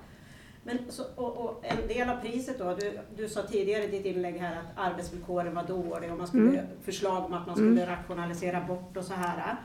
[0.63, 4.05] Men så, och, och en del av priset då, du, du sa tidigare i ditt
[4.05, 8.61] inlägg här att arbetsvillkoren var dåliga och man skulle, förslag om att man skulle rationalisera
[8.61, 9.55] bort och så här.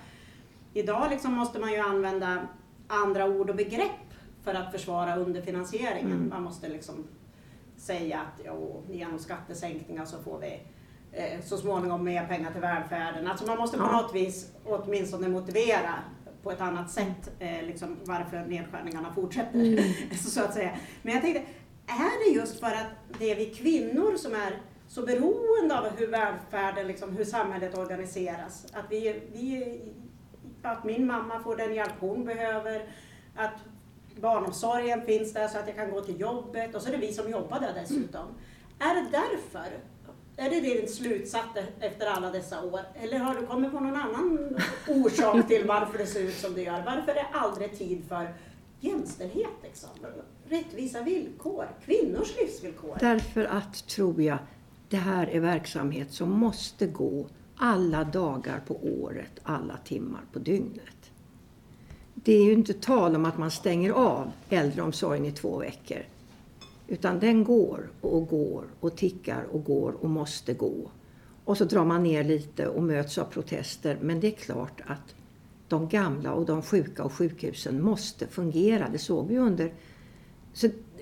[0.75, 2.49] Idag liksom måste man ju använda
[2.87, 6.29] andra ord och begrepp för att försvara underfinansieringen.
[6.29, 6.95] Man måste liksom
[7.81, 10.61] säga att jo, genom skattesänkningar så får vi
[11.13, 13.27] eh, så småningom mer pengar till välfärden.
[13.27, 14.01] Alltså man måste på Ja.
[14.03, 15.95] något vis åtminstone motivera
[16.43, 19.79] på ett annat sätt eh, liksom varför nedskärningarna fortsätter.
[20.31, 20.71] så att säga.
[21.03, 21.43] Men jag tänkte,
[21.87, 26.07] är det just för att det är vi kvinnor som är så beroende av hur
[26.07, 28.67] välfärden, liksom, hur samhället organiseras?
[28.73, 29.81] Att, vi, vi,
[30.63, 32.83] att min mamma får den hjälp hon behöver,
[33.37, 33.55] att
[34.21, 37.13] barnomsorgen finns där så att jag kan gå till jobbet och så är det vi
[37.13, 38.27] som jobbar där dessutom.
[38.79, 39.69] Är det därför?
[40.37, 42.81] Är det din slutsats efter alla dessa år?
[43.03, 44.57] Eller har du kommit på någon annan
[44.89, 46.83] orsak till varför det ser ut som det gör?
[46.87, 48.35] Varför är det aldrig tid för
[48.81, 49.51] jämställdhet?
[49.63, 49.91] Liksom?
[50.49, 52.97] Rättvisa villkor, kvinnors livsvillkor.
[53.01, 54.39] Därför att, tror jag,
[54.89, 61.00] det här är verksamhet som måste gå alla dagar på året, alla timmar på dygnet.
[62.25, 65.99] Det är ju inte tal om att man stänger av äldreomsorgen i två veckor.
[66.89, 70.91] Utan den går och går och tickar och går och måste gå.
[71.45, 73.99] Och så drar man ner lite och möts av protester.
[74.01, 75.15] Men det är klart att
[75.69, 78.89] de gamla och de sjuka och sjukhusen måste fungera.
[78.93, 79.73] Det såg vi under,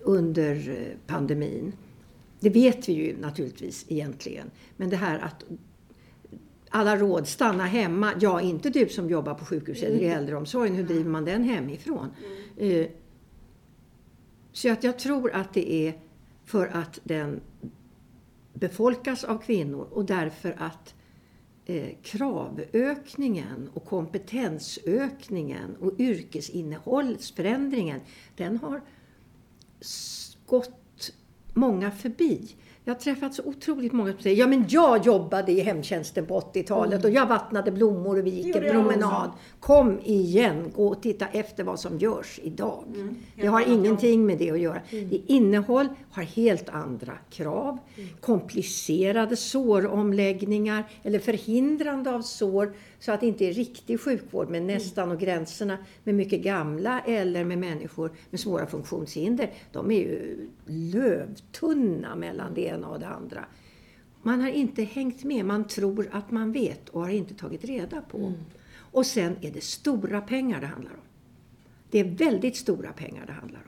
[0.03, 1.73] under eh, pandemin.
[2.41, 4.51] Det vet vi ju naturligtvis egentligen.
[4.77, 5.45] Men det här att
[6.71, 8.13] alla råd, stanna hemma.
[8.21, 10.75] Ja, inte du som jobbar på sjukhus eller i äldreomsorgen.
[10.75, 12.11] Hur driver man den hemifrån?
[12.57, 12.87] Eh,
[14.53, 16.01] Så att jag tror att det är
[16.45, 17.41] för att den
[18.55, 20.95] befolkas av kvinnor och därför att
[21.67, 28.01] eh, kravökningen och kompetensökningen och yrkesinnehållsförändringen
[28.37, 28.81] den har
[30.47, 31.13] gått
[31.55, 32.49] många förbi.
[32.89, 36.41] Jag har träffat så otroligt många som säger ja men jag jobbade i hemtjänsten på
[36.41, 37.05] 80-talet mm.
[37.05, 39.31] och jag vattnade blommor och vi gick en promenad.
[39.61, 42.85] Kom igen, gå och titta efter vad som görs idag.
[42.95, 43.17] Mm.
[43.37, 44.81] Det har ingenting med det att göra.
[44.91, 45.09] Mm.
[45.09, 47.79] Det innehåll har helt andra krav.
[47.97, 48.09] Mm.
[48.21, 55.11] Komplicerade såromläggningar eller förhindrande av sår så att det inte är riktig sjukvård med nästan
[55.11, 59.53] och gränserna med mycket gamla eller med människor med svåra funktionshinder.
[59.73, 63.45] De är ju lövtunna mellan det ena och det andra.
[64.23, 65.45] Man har inte hängt med.
[65.45, 68.19] Man tror att man vet och har inte tagit reda på.
[68.19, 68.35] Mm.
[68.93, 71.07] Och sen är det stora pengar det handlar om.
[71.91, 73.61] Det är väldigt stora pengar det handlar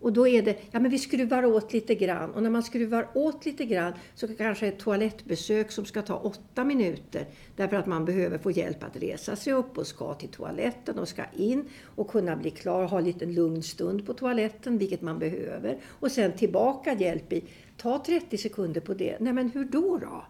[0.00, 2.30] Och då är det, ja men vi skruvar åt lite grann.
[2.30, 6.64] Och när man skruvar åt lite grann så kanske ett toalettbesök som ska ta åtta
[6.64, 7.26] minuter.
[7.56, 11.08] Därför att man behöver få hjälp att resa sig upp och ska till toaletten och
[11.08, 15.02] ska in och kunna bli klar och ha en liten lugn stund på toaletten, vilket
[15.02, 15.78] man behöver.
[15.86, 17.44] Och sen tillbaka hjälp i,
[17.76, 19.16] ta 30 sekunder på det.
[19.20, 20.24] Nej men hur då då?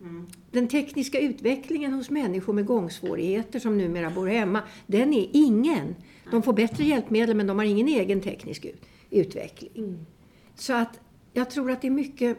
[0.00, 0.26] Mm.
[0.50, 5.94] Den tekniska utvecklingen hos människor med gångsvårigheter som numera bor hemma, den är ingen.
[6.30, 9.72] De får bättre hjälpmedel men de har ingen egen teknisk utveckling utveckling.
[9.76, 10.06] Mm.
[10.54, 11.00] Så att
[11.32, 12.38] jag tror att det är mycket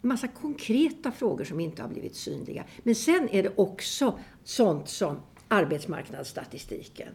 [0.00, 2.64] massa konkreta frågor som inte har blivit synliga.
[2.82, 5.16] Men sen är det också sånt som
[5.48, 7.08] arbetsmarknadsstatistiken.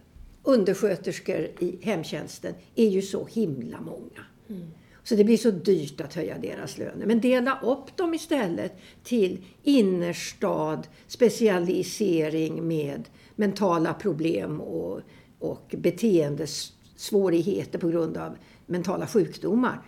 [0.43, 4.25] Undersköterskor i hemtjänsten är ju så himla många.
[4.49, 4.67] Mm.
[5.03, 7.05] Så det blir så dyrt att höja deras löner.
[7.05, 15.01] Men dela upp dem istället till innerstad, specialisering med mentala problem och,
[15.39, 19.81] och beteendesvårigheter på grund av mentala sjukdomar.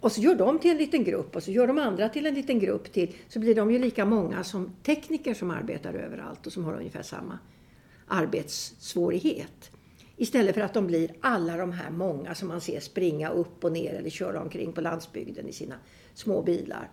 [0.00, 2.34] Och så gör de till en liten grupp och så gör de andra till en
[2.34, 3.14] liten grupp till.
[3.28, 7.02] Så blir de ju lika många som tekniker som arbetar överallt och som har ungefär
[7.02, 7.38] samma
[8.06, 9.70] arbetssvårighet.
[10.16, 13.72] Istället för att de blir alla de här många som man ser springa upp och
[13.72, 15.74] ner eller köra omkring på landsbygden i sina
[16.14, 16.90] små bilar.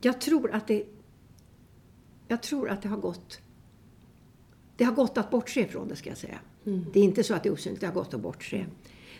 [0.00, 0.84] Jag tror att det,
[2.28, 3.40] jag tror att det har gått
[4.76, 6.38] det har gått att bortse från det, ska jag säga.
[6.66, 6.86] Mm.
[6.92, 8.66] Det är inte så att det är osynligt, det har gått att bortse.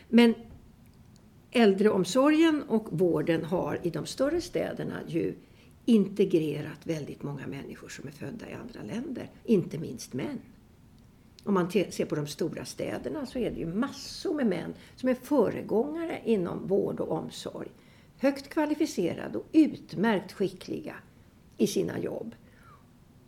[0.09, 0.35] Men
[1.51, 5.35] äldreomsorgen och vården har i de större städerna ju
[5.85, 10.39] integrerat väldigt många människor som är födda i andra länder, inte minst män.
[11.45, 15.09] Om man ser på de stora städerna så är det ju massor med män som
[15.09, 17.69] är föregångare inom vård och omsorg.
[18.19, 20.95] Högt kvalificerade och utmärkt skickliga
[21.57, 22.35] i sina jobb.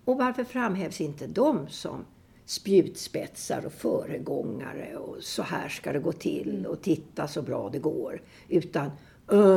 [0.05, 2.05] Och varför framhävs inte de som
[2.47, 7.79] spjutspetsar och föregångare och så här ska det gå till och titta så bra det
[7.79, 8.23] går.
[8.49, 8.91] Utan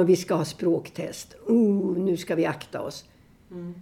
[0.06, 3.06] vi ska ha språktest, uh, nu ska vi akta oss.
[3.52, 3.74] Mm,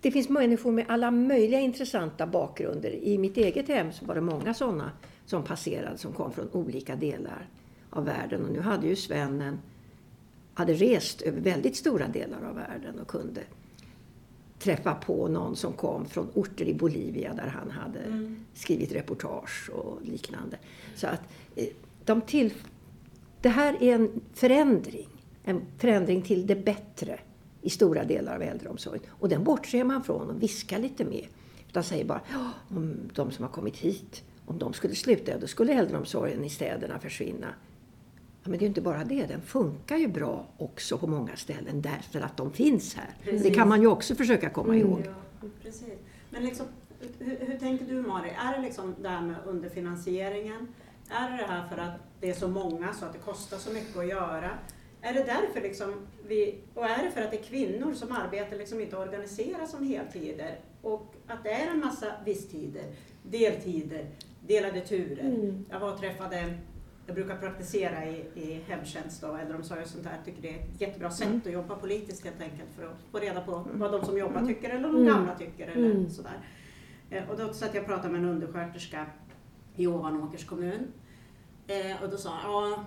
[0.00, 2.90] det finns människor med alla möjliga intressanta bakgrunder.
[2.90, 4.92] I mitt eget hem så var det många sådana
[5.26, 7.48] som passerade som kom från olika delar
[7.90, 8.44] av världen.
[8.44, 9.58] Och nu hade ju Sven en,
[10.54, 13.40] hade rest över väldigt stora delar av världen och kunde
[14.58, 18.44] träffa på någon som kom från orter i Bolivia där han hade mm.
[18.54, 20.58] skrivit reportage och liknande.
[20.94, 21.20] Så att
[21.56, 21.66] eh,
[22.04, 22.52] de till,
[23.40, 25.08] det här är en förändring.
[25.44, 27.18] En förändring till det bättre
[27.62, 29.02] i stora delar av äldreomsorgen.
[29.08, 31.28] Och den bortser man från och viskar lite mer.
[31.68, 32.20] Utan säger bara
[32.68, 36.98] om de som har kommit hit, om de skulle sluta, då skulle äldreomsorgen i städerna
[36.98, 37.46] försvinna.
[38.46, 41.82] Ja, men det är inte bara det, den funkar ju bra också på många ställen
[41.82, 43.14] därför att de finns här.
[43.24, 43.42] Precis.
[43.42, 44.86] Det kan man ju också försöka komma mm.
[44.86, 45.02] ihåg.
[45.04, 45.94] Ja, precis.
[46.30, 46.66] Men liksom,
[47.18, 48.30] hur, hur, tänker du Mari?
[48.38, 50.68] Är det liksom det här med underfinansieringen?
[51.10, 53.72] Är det det här för att det är så många så att det kostar så
[53.72, 54.50] mycket att göra?
[55.00, 55.94] Är det därför liksom
[56.28, 59.88] vi, och är det för att det är kvinnor som arbetar liksom inte organiseras som
[59.88, 60.58] heltider?
[60.82, 62.84] Och att det är en massa visstider,
[63.22, 64.06] deltider,
[64.46, 65.24] delade turer.
[65.24, 65.64] Mm.
[65.70, 66.58] Jag var och träffade
[67.06, 70.12] jag brukar praktisera i, i hemtjänst och äldreomsorg och sånt där.
[70.16, 71.42] Jag tycker det är ett jättebra sätt mm.
[71.44, 73.78] att jobba politiskt helt enkelt för att få reda på mm.
[73.78, 74.46] vad de som jobbar mm.
[74.46, 75.06] tycker eller de mm.
[75.06, 76.10] gamla tycker eller mm.
[76.10, 76.40] sådär.
[77.10, 79.06] Eh, och då satt jag och pratade med en undersköterska
[79.76, 80.92] i Ovanåkers kommun
[81.66, 82.84] eh, och då sa ja,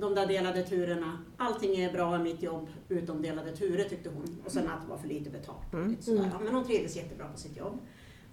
[0.00, 4.42] de där delade turerna, allting är bra i mitt jobb utom delade turer tyckte hon.
[4.44, 5.72] Och sen att det var för lite betalt.
[5.72, 5.96] Mm.
[6.06, 7.78] Ja, men hon trivdes jättebra på sitt jobb.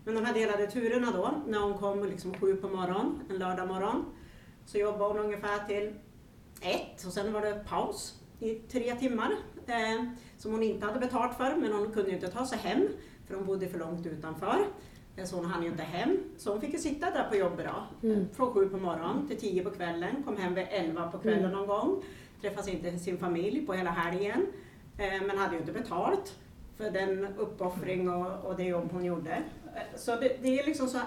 [0.04, 3.68] Men de här delade turerna då, när hon kom liksom sju på morgonen, en lördag
[3.68, 4.06] morgon,
[4.66, 5.94] så jobbade hon ungefär till
[6.62, 9.32] ett och sen var det paus i tre timmar
[9.68, 10.06] eh,
[10.38, 12.88] som hon inte hade betalt för men hon kunde ju inte ta sig hem
[13.28, 14.66] för hon bodde för långt utanför.
[15.16, 16.18] Eh, så hon hann ju inte hem.
[16.38, 18.28] Så hon fick ju sitta där på jobbet då, mm.
[18.34, 21.52] från sju på morgonen till tio på kvällen, kom hem vid elva på kvällen mm.
[21.52, 22.04] någon gång.
[22.42, 24.48] Träffade inte sin familj på hela helgen.
[24.98, 26.36] Eh, men hade ju inte betalt
[26.78, 29.44] för den uppoffring och, och det jobb hon gjorde.
[29.76, 31.00] Eh, så det, det är liksom så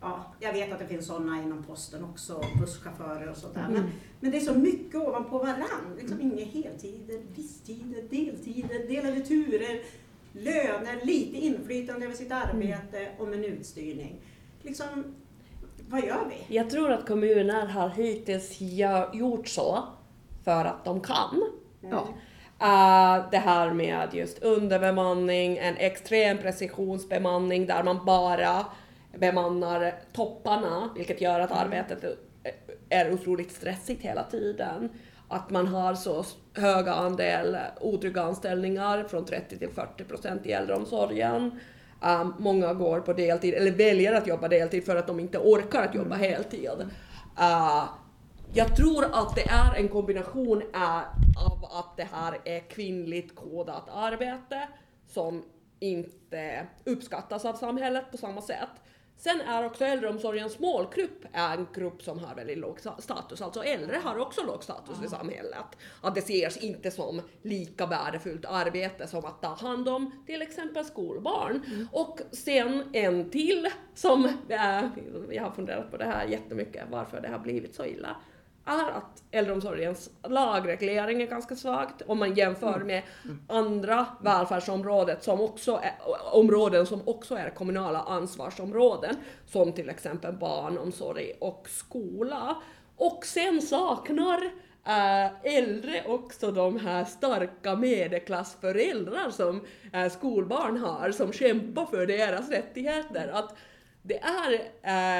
[0.00, 3.68] Ja, jag vet att det finns sådana inom posten också, busschaufförer och sånt där.
[3.70, 5.96] Men, men det är så mycket ovanpå varann.
[5.98, 9.82] Liksom inga heltider, visstider, deltider, delade turer,
[10.32, 14.20] löner, lite inflytande över sitt arbete och minutstyrning.
[14.62, 15.04] Liksom,
[15.88, 16.56] vad gör vi?
[16.56, 18.60] Jag tror att kommuner har hittills
[19.12, 19.84] gjort så
[20.44, 21.50] för att de kan.
[21.80, 22.08] Ja.
[22.60, 28.66] Uh, det här med just underbemanning, en extrem precisionsbemanning där man bara
[29.16, 32.04] bemannar topparna, vilket gör att arbetet
[32.88, 34.90] är otroligt stressigt hela tiden.
[35.28, 41.60] Att man har så höga andel otrygga anställningar, från 30 till 40 procent i äldreomsorgen.
[42.02, 45.82] Um, många går på deltid, eller väljer att jobba deltid för att de inte orkar
[45.82, 46.80] att jobba heltid.
[47.38, 47.88] Uh,
[48.52, 50.98] jag tror att det är en kombination uh,
[51.46, 54.68] av att det här är kvinnligt kodat arbete
[55.08, 55.44] som
[55.80, 58.68] inte uppskattas av samhället på samma sätt.
[59.20, 64.18] Sen är också äldreomsorgens målgrupp en grupp som har väldigt låg status, alltså äldre har
[64.18, 65.66] också låg status i samhället.
[66.00, 70.84] Att det ses inte som lika värdefullt arbete som att ta hand om till exempel
[70.84, 71.62] skolbarn.
[71.66, 71.88] Mm.
[71.92, 74.84] Och sen en till som, äh,
[75.30, 78.16] jag har funderat på det här jättemycket, varför det har blivit så illa
[78.68, 82.86] är att äldreomsorgens lagreglering är ganska svagt om man jämför mm.
[82.86, 83.02] med
[83.46, 85.94] andra välfärdsområden som också är,
[86.32, 92.56] områden som också är kommunala ansvarsområden, som till exempel barnomsorg och skola.
[92.96, 94.50] Och sen saknar
[94.88, 102.50] äh, äldre också de här starka medelklassföräldrar som äh, skolbarn har, som kämpar för deras
[102.50, 103.30] rättigheter.
[103.34, 103.54] Att
[104.02, 104.52] det är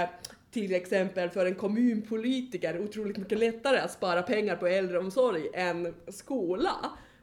[0.03, 0.09] äh,
[0.51, 6.75] till exempel för en kommunpolitiker otroligt mycket lättare att spara pengar på äldreomsorg än skola.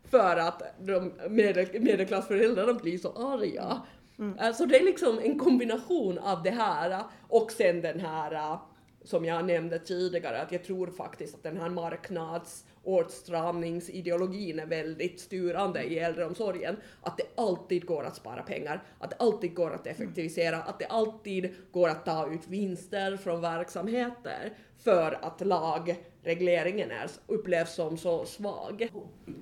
[0.09, 3.81] För att de medel, medelklassföräldrarna blir så arga.
[4.19, 4.37] Mm.
[4.37, 8.57] Så alltså det är liksom en kombination av det här och sen den här
[9.05, 15.83] som jag nämnde tidigare, att jag tror faktiskt att den här marknadsåtstramningsideologin är väldigt styrande
[15.83, 16.75] i äldreomsorgen.
[17.01, 20.85] Att det alltid går att spara pengar, att det alltid går att effektivisera, att det
[20.85, 28.25] alltid går att ta ut vinster från verksamheter för att lagregleringen är, upplevs som så
[28.25, 28.89] svag.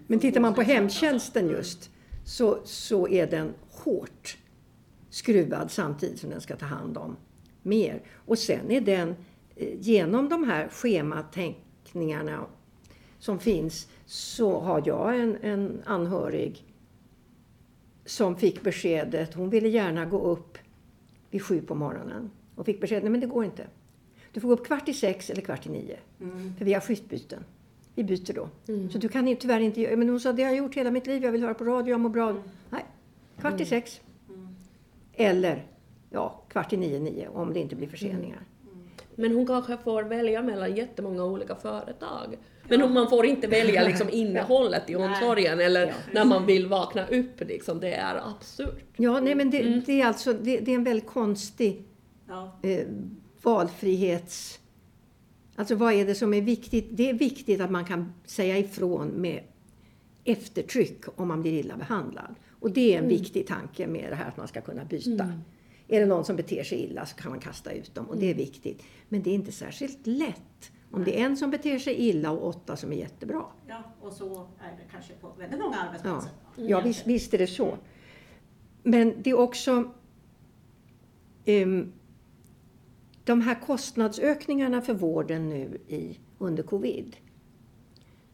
[0.07, 1.89] Men tittar man på hemtjänsten just
[2.25, 4.37] så, så är den hårt
[5.09, 7.17] skruvad samtidigt som den ska ta hand om
[7.61, 8.01] mer.
[8.25, 9.15] Och sen är den
[9.79, 12.45] genom de här schematänkningarna
[13.19, 16.65] som finns så har jag en, en anhörig
[18.05, 20.57] som fick beskedet, hon ville gärna gå upp
[21.29, 23.67] vid sju på morgonen och fick beskedet, nej men det går inte.
[24.31, 25.97] Du får gå upp kvart i sex eller kvart i nio.
[26.21, 26.55] Mm.
[26.55, 27.43] För vi har skiftbyten.
[27.95, 28.49] Vi byter då.
[28.67, 28.89] Mm.
[28.89, 29.97] Så du kan tyvärr inte göra...
[29.97, 31.23] Men hon sa, det har jag gjort hela mitt liv.
[31.23, 32.29] Jag vill höra på radio, jag mår bra.
[32.29, 32.41] Mm.
[32.69, 32.85] Nej,
[33.37, 34.01] kvart i sex.
[34.29, 34.47] Mm.
[35.13, 35.67] Eller
[36.09, 38.41] ja, kvart i nio, nio om det inte blir förseningar.
[39.15, 42.37] Men hon kanske får välja mellan jättemånga olika företag.
[42.67, 45.93] Men man får inte välja liksom innehållet i omsorgen eller ja.
[46.13, 47.41] när man vill vakna upp.
[47.41, 47.79] Liksom.
[47.79, 48.83] Det är absurt.
[48.97, 49.81] Ja, nej, men det, mm.
[49.85, 51.83] det är alltså det, det, är en väldigt konstig
[52.27, 52.59] ja.
[52.63, 52.87] eh,
[53.41, 54.59] valfrihets...
[55.55, 56.87] Alltså vad är det som är viktigt?
[56.91, 59.43] Det är viktigt att man kan säga ifrån med
[60.23, 62.35] eftertryck om man blir illa behandlad.
[62.59, 63.09] Och det är en mm.
[63.09, 65.23] viktig tanke med det här att man ska kunna byta.
[65.23, 65.41] Mm.
[65.87, 68.25] Är det någon som beter sig illa så kan man kasta ut dem och det
[68.25, 68.37] är mm.
[68.37, 68.83] viktigt.
[69.09, 72.47] Men det är inte särskilt lätt om det är en som beter sig illa och
[72.47, 73.45] åtta som är jättebra.
[73.67, 76.31] Ja, och så är det kanske på väldigt många arbetsplatser.
[76.55, 77.77] Ja, ja visst, visst är det så.
[78.83, 79.91] Men det är också
[81.45, 81.93] um,
[83.23, 87.17] de här kostnadsökningarna för vården nu i, under covid.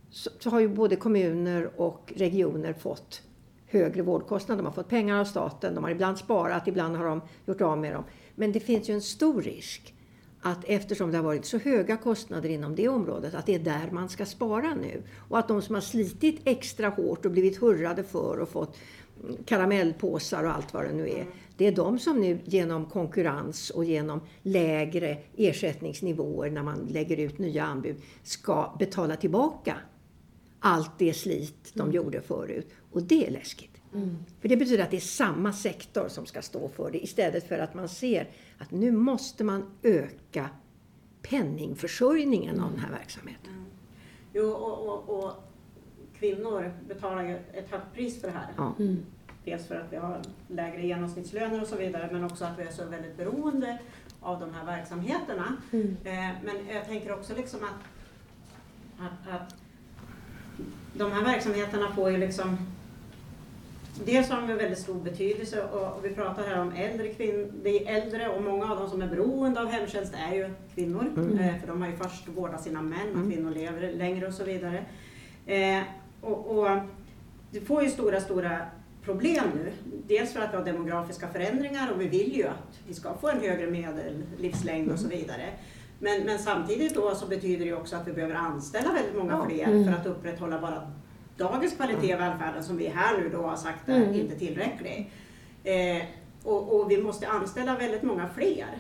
[0.09, 3.21] Så, så, har ju både kommuner och regioner fått
[3.69, 4.63] högre vårdkostnader.
[4.63, 7.77] De har fått pengar av staten, de har ibland sparat, ibland har de gjort av
[7.77, 8.03] med dem.
[8.35, 9.93] Men det finns ju en stor risk
[10.41, 13.89] att eftersom det har varit så höga kostnader inom det området, att det är där
[13.91, 15.03] man ska spara nu.
[15.29, 18.77] Och att de som har slitit extra hårt och blivit hurrade för och fått
[19.45, 21.25] karamellpåsar och allt vad det nu är.
[21.57, 27.39] Det är de som nu genom konkurrens och genom lägre ersättningsnivåer när man lägger ut
[27.39, 29.75] nya anbud ska betala tillbaka
[30.59, 31.95] allt det slit de mm.
[31.95, 32.69] gjorde förut.
[32.91, 33.81] Och det är läskigt.
[33.93, 34.17] Mm.
[34.41, 37.59] För det betyder att det är samma sektor som ska stå för det istället för
[37.59, 40.49] att man ser att nu måste man öka
[41.21, 42.65] penningförsörjningen mm.
[42.65, 43.53] av den här verksamheten.
[43.53, 43.65] Mm.
[44.33, 45.33] Jo, och, och, och,
[46.19, 48.53] kvinnor betalar ju ett högt pris för det här.
[48.57, 48.73] Ja.
[48.79, 49.05] Mm.
[49.45, 52.71] Dels för att vi har lägre genomsnittslöner och så vidare, men också att vi är
[52.71, 53.79] så väldigt beroende
[54.21, 55.57] av de här verksamheterna.
[55.71, 55.97] Mm.
[56.03, 57.83] Eh, men jag tänker också liksom att,
[59.05, 59.55] att, att
[60.99, 62.57] de här verksamheterna får ju liksom
[64.05, 67.51] dels har de väldigt stor betydelse och, vi pratar här om äldre kvinnor.
[67.63, 71.13] Det är äldre och många av dem som är beroende av hemtjänst är ju kvinnor.
[71.17, 71.39] Mm.
[71.39, 73.31] Eh, för de har ju först vårdat sina män och Mm.
[73.31, 74.85] kvinnor lever längre och så vidare.
[75.45, 75.81] Eh,
[76.21, 76.79] och, och
[77.51, 78.59] det får ju stora, stora
[79.03, 79.71] problem nu.
[80.07, 83.29] Dels för att vi har demografiska förändringar och vi vill ju att vi ska få
[83.29, 85.49] en högre medellivslängd och så vidare.
[85.99, 89.67] Men, men samtidigt då så betyder det också att vi behöver anställa väldigt många fler
[89.67, 89.85] Mm.
[89.85, 90.91] för att upprätthålla bara
[91.37, 94.13] dagens kvalitet i välfärden som vi här nu då har sagt är Mm.
[94.13, 95.11] inte tillräcklig.
[95.63, 96.03] Eh,
[96.43, 98.77] och, och vi måste anställa väldigt många fler.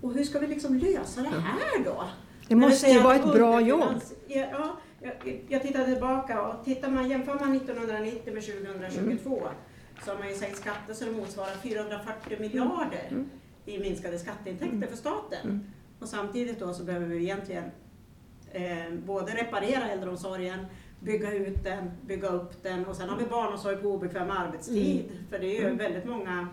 [0.00, 2.04] Och hur ska vi liksom lösa det här då?
[2.48, 4.00] Det måste ju vara ett bra jobb.
[4.28, 9.42] Ja, ja, jag, jag tittade tillbaka och tittar man, jämför man 1990 med 2022
[10.04, 13.30] så har man ju sänkt skatter så det motsvarar 440 miljarder Mm.
[13.68, 15.38] I minskade skatteintäkter för staten.
[15.44, 15.60] Mm.
[16.00, 17.64] Och samtidigt då så behöver vi egentligen
[18.52, 20.66] eh, både reparera äldreomsorgen,
[21.00, 25.04] bygga ut den, bygga upp den och sen har vi barnomsorg på obekväm arbetstid.
[25.30, 25.76] För det är ju Mm.
[25.78, 26.48] väldigt många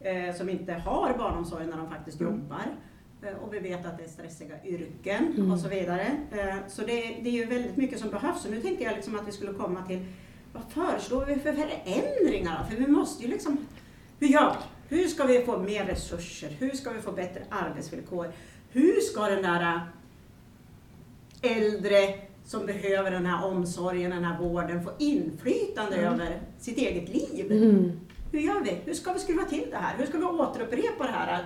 [0.00, 2.32] eh, som inte har barnomsorg när de faktiskt Mm.
[2.32, 2.62] jobbar.
[3.22, 5.52] Eh, Och vi vet att det är stressiga yrken Mm.
[5.52, 6.06] och så vidare.
[6.32, 8.44] Eh, Så det, det är ju väldigt mycket som behövs.
[8.44, 10.06] Och nu tänkte jag liksom att vi skulle komma till
[10.52, 12.64] vad föreslår vi för förändringar?
[12.70, 13.58] För vi måste ju liksom,
[14.24, 14.56] hur gör
[14.88, 14.96] vi?
[14.96, 16.48] Hur ska vi få mer resurser?
[16.58, 18.32] Hur ska vi få bättre arbetsvillkor?
[18.70, 19.62] Hur ska den där
[21.42, 22.14] äh, äldre
[22.44, 26.12] som behöver den här omsorgen, den här vården få inflytande Mm.
[26.14, 27.52] över sitt eget liv?
[27.52, 27.92] Mm.
[28.32, 28.70] Hur gör vi?
[28.84, 29.94] Hur ska vi skruva till det här?
[29.98, 31.44] Hur ska vi återupprepa det här?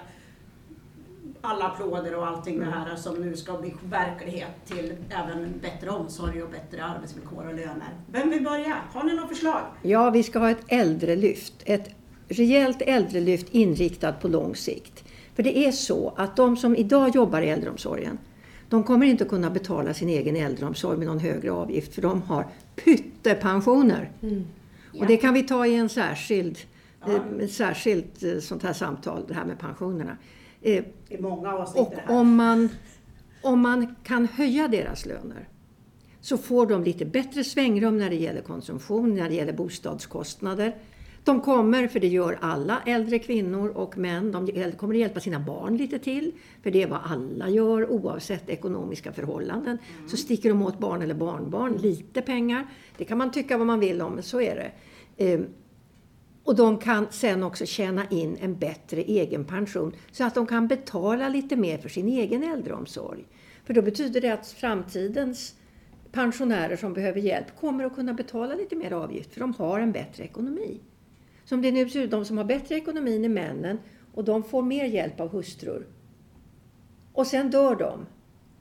[1.41, 6.43] Alla applåder och allting det här som nu ska bli verklighet till även bättre omsorg
[6.43, 7.89] och bättre arbetsvillkor och löner.
[8.12, 8.76] Vem vill börja?
[8.93, 9.61] Har ni några förslag?
[9.83, 11.55] Ja, vi ska ha ett äldrelyft.
[11.64, 11.91] Ett
[12.29, 15.05] rejält äldrelyft inriktat på lång sikt.
[15.35, 18.18] För det är så att de som idag jobbar i äldreomsorgen,
[18.68, 22.47] de kommer inte kunna betala sin egen äldreomsorg med någon högre avgift, för de har
[22.85, 24.11] pyttepensioner.
[24.22, 24.45] Mm.
[24.99, 26.59] Och det kan vi ta i en särskild,
[27.07, 27.20] Ja.
[27.41, 30.16] eh, särskilt eh, sånt här samtal, det här med pensionerna.
[30.62, 30.85] Eh,
[32.09, 32.68] Och om man,
[33.43, 35.49] om man kan höja deras löner
[36.20, 40.74] så får de lite bättre svängrum när det gäller konsumtion, när det gäller bostadskostnader.
[41.29, 45.41] De kommer, för det gör alla äldre kvinnor och män, de kommer att hjälpa sina
[45.41, 46.33] barn lite till.
[46.62, 49.79] För det är vad alla gör oavsett ekonomiska förhållanden.
[50.07, 52.66] Så sticker de åt barn eller barnbarn lite pengar.
[52.97, 54.72] Det kan man tycka vad man vill om, men så är det.
[55.24, 55.47] Ehm,
[56.45, 60.68] och de kan sen också tjäna in en bättre egen pension så att de kan
[60.68, 63.26] betala lite mer för sin egen äldreomsorg.
[63.64, 65.55] För då betyder det att framtidens
[66.12, 69.93] pensionärer som behöver hjälp kommer att kunna betala lite mer avgift för de har en
[69.93, 70.81] bättre ekonomi.
[71.49, 73.79] Som det nu ser ut, de som har bättre ekonomi är männen
[74.15, 75.87] och de får mer hjälp av hustrur.
[77.13, 78.07] Och sen dör de.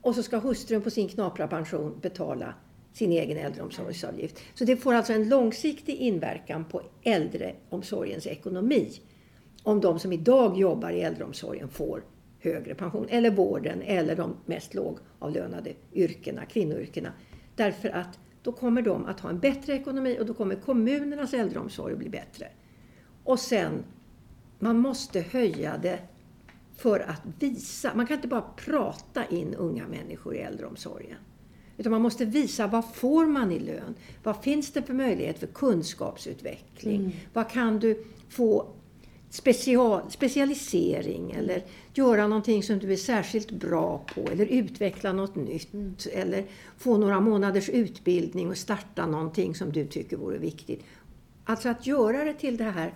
[0.00, 2.54] Och så ska hustrun på sin knapra pension betala
[2.92, 4.38] sin egen äldreomsorgsavgift.
[4.54, 8.92] Så det får alltså en långsiktig inverkan på äldreomsorgens ekonomi.
[9.62, 12.04] Om de som idag jobbar i äldreomsorgen får
[12.40, 13.06] högre pension.
[13.08, 17.12] Eller vården eller de mest lågavlönade yrkena, kvinnoyrkena.
[17.56, 21.92] Därför att då kommer de att ha en bättre ekonomi och då kommer kommunernas äldreomsorg
[21.92, 22.48] att bli bättre.
[23.28, 23.84] Och sen,
[24.58, 25.98] man måste höja det
[26.76, 27.94] för att visa.
[27.94, 31.16] Man kan inte bara prata in unga människor i äldreomsorgen.
[31.76, 33.94] Utan man måste visa vad får man i lön?
[34.22, 37.00] Vad finns det för möjlighet för kunskapsutveckling?
[37.00, 37.10] Mm.
[37.32, 38.66] Vad kan du få
[39.30, 41.64] special, specialisering eller
[41.94, 46.44] göra någonting som du är särskilt bra på eller utveckla något nytt eller
[46.78, 50.84] få några månaders utbildning och starta någonting som du tycker vore viktigt.
[51.44, 52.94] Alltså att göra det till det här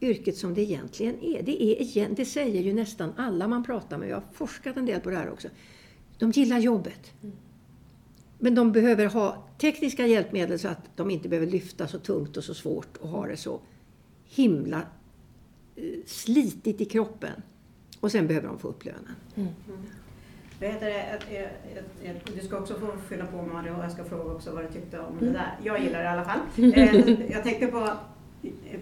[0.00, 1.42] yrket som det egentligen är.
[1.42, 4.08] Det, är det säger ju nästan alla man pratar med.
[4.08, 5.48] Jag har forskat en del på det här också.
[6.18, 7.12] De gillar jobbet.
[8.38, 12.44] Men de behöver ha tekniska hjälpmedel så att de inte behöver lyfta så tungt och
[12.44, 13.60] så svårt och ha det så
[14.24, 14.82] himla
[15.76, 17.42] eh, slitigt i kroppen.
[18.00, 19.14] Och sen behöver de få upp lönen.
[20.60, 21.00] Vad heter det?
[21.02, 24.24] Ett- ett- ett- ett- Du ska också få fylla på Mario och jag ska fråga
[24.34, 25.58] också vad du tyckte om det där.
[25.64, 26.38] Jag gillar det i alla fall.
[26.74, 27.88] Eh, Jag tänkte på,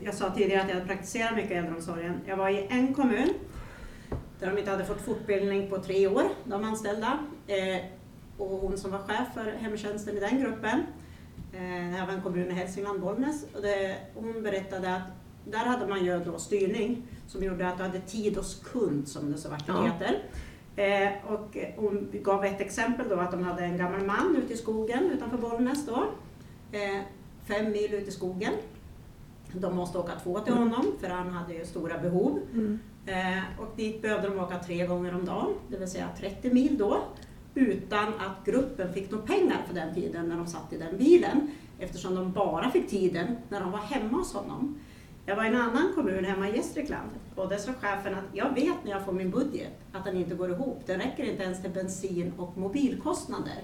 [0.04, 2.20] jag sa tidigare att jag praktiserar mycket i äldreomsorgen.
[2.26, 3.28] Jag var i en kommun
[4.40, 7.18] där de inte hade fått fortbildning på tre år, de anställda.
[7.46, 7.84] Eh,
[8.38, 10.78] Och hon som var chef för hemtjänsten i den gruppen,
[11.52, 11.60] eh,
[11.90, 15.02] det här var en kommun i Hälsingland, Bollnäs, och det, hon berättade att
[15.50, 19.32] där hade man ju då styrning som gjorde att du hade tid hos kund som
[19.32, 20.22] det så vackert heter.
[20.76, 24.56] Eh, och hon gav ett exempel då att de hade en gammal man ute i
[24.56, 26.04] skogen utanför Bollnäs då.
[26.72, 27.00] Eh,
[27.48, 28.52] fem mil ut i skogen.
[29.60, 32.40] De måste åka två till honom för han hade ju stora behov.
[33.06, 36.78] Eh, och dit behövde de åka tre gånger om dagen, det vill säga 30 mil
[36.78, 37.02] då.
[37.54, 41.50] Utan att gruppen fick några pengar för den tiden när de satt i den bilen.
[41.78, 44.78] eftersom de bara fick tiden när de var hemma hos honom.
[45.26, 48.54] Jag var i en annan kommun hemma i Gästrikland och där sa chefen att jag
[48.54, 50.82] vet när jag får min budget att den inte går ihop.
[50.86, 53.58] Den räcker inte ens till bensin och mobilkostnader.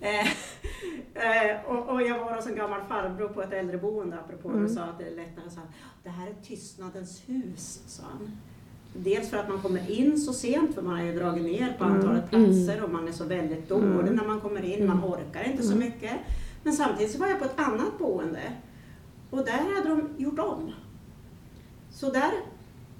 [0.00, 0.26] Eh,
[1.14, 4.62] eh, och, och, jag var hos en gammal farbror på ett äldreboende apropå mm.
[4.62, 5.50] du sa att det är lättare.
[5.50, 5.60] Så
[6.02, 8.30] det här är tystnadens hus, sa han.
[8.94, 11.84] Dels för att man kommer in så sent, för man har ju dragit ner på
[11.84, 11.96] mm.
[11.96, 12.84] antalet platser mm.
[12.84, 14.14] och man är så väldigt dålig mm.
[14.14, 16.12] när man kommer in, man orkar inte så mycket.
[16.62, 18.52] Men samtidigt så var jag på ett annat boende
[19.30, 20.72] och där hade de gjort om.
[21.90, 22.32] Så där,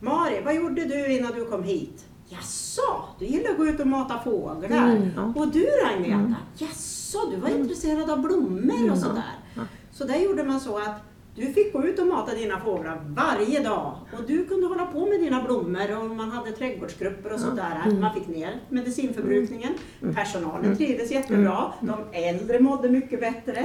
[0.01, 2.06] Mari, vad gjorde du innan du kom hit?
[2.29, 4.91] Jaså, du gillar att gå ut och mata fåglar.
[4.91, 5.33] Mm, ja.
[5.37, 6.35] Och du Agneta, mm.
[6.59, 7.61] jaså, du var mm.
[7.61, 9.35] intresserad av blommor och sådär.
[9.55, 9.63] Ja.
[9.93, 11.03] Så där gjorde man så att
[11.35, 15.07] du fick gå ut och mata dina fåglar varje dag och du kunde hålla på
[15.07, 17.83] med dina blommor och man hade trädgårdsgrupper och sådär.
[17.85, 18.01] Mm.
[18.01, 19.73] Man fick ner medicinförbrukningen.
[20.03, 20.15] Mm.
[20.15, 20.77] Personalen mm.
[20.77, 21.73] trivdes jättebra.
[21.81, 23.65] De äldre mådde mycket bättre.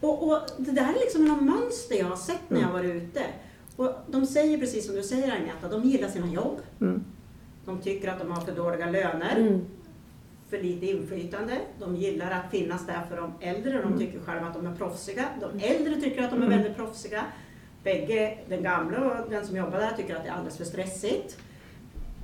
[0.00, 3.22] Och, och, det där är liksom något mönster jag har sett när jag varit ute.
[3.76, 6.60] Och de säger precis som du säger Agneta, de gillar sina jobb.
[7.66, 9.60] De tycker att de har för dåliga löner
[10.50, 11.60] för lite inflytande.
[11.78, 13.72] De gillar att finnas där för de äldre.
[13.72, 13.98] De mm.
[13.98, 15.24] tycker själva att de är proffsiga.
[15.40, 16.58] De äldre tycker att de är mm.
[16.58, 17.24] väldigt proffsiga.
[17.82, 21.38] Bägge, den gamla och den som jobbar där, tycker att det är alldeles för stressigt.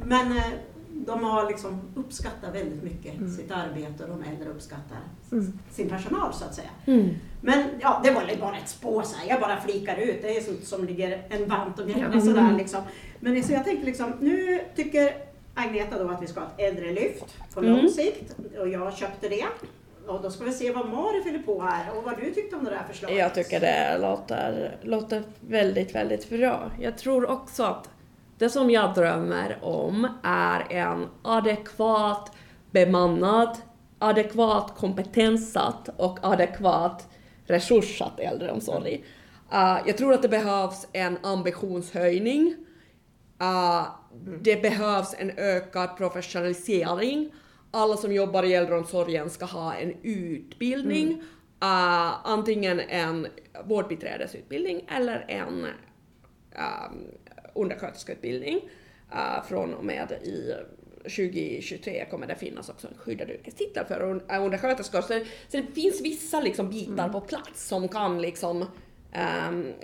[0.04, 0.44] Men eh,
[0.92, 3.30] de har liksom uppskattat väldigt mycket mm.
[3.30, 4.98] sitt arbete och de äldre uppskattar
[5.32, 5.58] mm.
[5.70, 6.70] sin personal så att säga.
[6.86, 7.08] Mm.
[7.40, 9.28] Men ja, det var bara ett spår så här.
[9.28, 10.22] jag bara flikar ut.
[10.22, 12.20] Det är sånt som ligger en vant grejer mm.
[12.20, 12.80] sådär liksom.
[13.20, 17.36] Men så jag tänkte liksom, nu tycker Agneta då att vi ska ha ett äldrelyft
[17.54, 17.88] på lång mm.
[17.88, 19.46] sikt och jag köpte det.
[20.06, 22.64] Och då ska vi se vad Mari fyller på här och vad du tyckte om
[22.64, 23.18] det där förslaget.
[23.18, 26.70] Jag tycker det låter, låter väldigt, väldigt bra.
[26.80, 27.90] Jag tror också att
[28.38, 32.32] det som jag drömmer om är en adekvat
[32.70, 33.56] bemannad,
[33.98, 37.08] adekvat kompetenssatt och adekvat
[37.46, 39.04] resurssatt äldreomsorg.
[39.52, 42.56] Uh, jag tror att det behövs en ambitionshöjning.
[43.42, 43.86] Uh,
[44.42, 47.32] det behövs en ökad professionalisering.
[47.70, 51.20] Alla som jobbar i äldreomsorgen ska ha en utbildning, mm.
[51.20, 53.26] uh, antingen en
[53.64, 57.06] vårdbiträdesutbildning eller en um,
[57.54, 58.60] undersköterskeutbildning.
[59.12, 60.54] Uh, från och med i
[61.02, 64.00] 2023 kommer det finnas också en skyddad yrkestitel för
[64.40, 65.00] undersköterskor.
[65.00, 67.12] Så, så det finns vissa liksom bitar mm.
[67.12, 68.66] på plats som kan liksom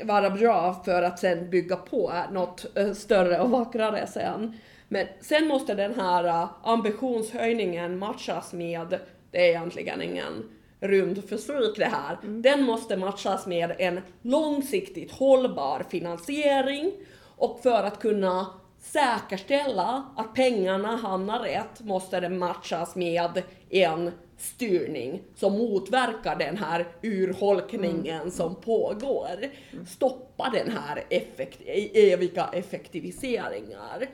[0.02, 4.56] vara bra för att sen bygga på något uh, större och vackrare sen.
[4.88, 8.98] Men sen måste den här uh, ambitionshöjningen matchas med,
[9.30, 10.48] det är egentligen ingen
[10.80, 12.42] rund fysik det här, mm.
[12.42, 16.92] den måste matchas med en långsiktigt hållbar finansiering
[17.36, 18.46] och för att kunna
[18.78, 26.87] säkerställa att pengarna hamnar rätt måste det matchas med en styrning som motverkar den här
[27.03, 28.30] urholkningen mm.
[28.30, 29.37] som pågår.
[29.87, 31.61] Stoppa den här effekt
[31.95, 34.09] eviga effektiviseringar.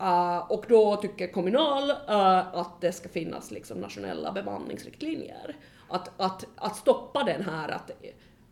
[0.00, 5.56] Uh, och då tycker Kommunal uh, att det ska finnas liksom nationella bemanningsriktlinjer.
[5.88, 7.90] Att, att, att stoppa den här att,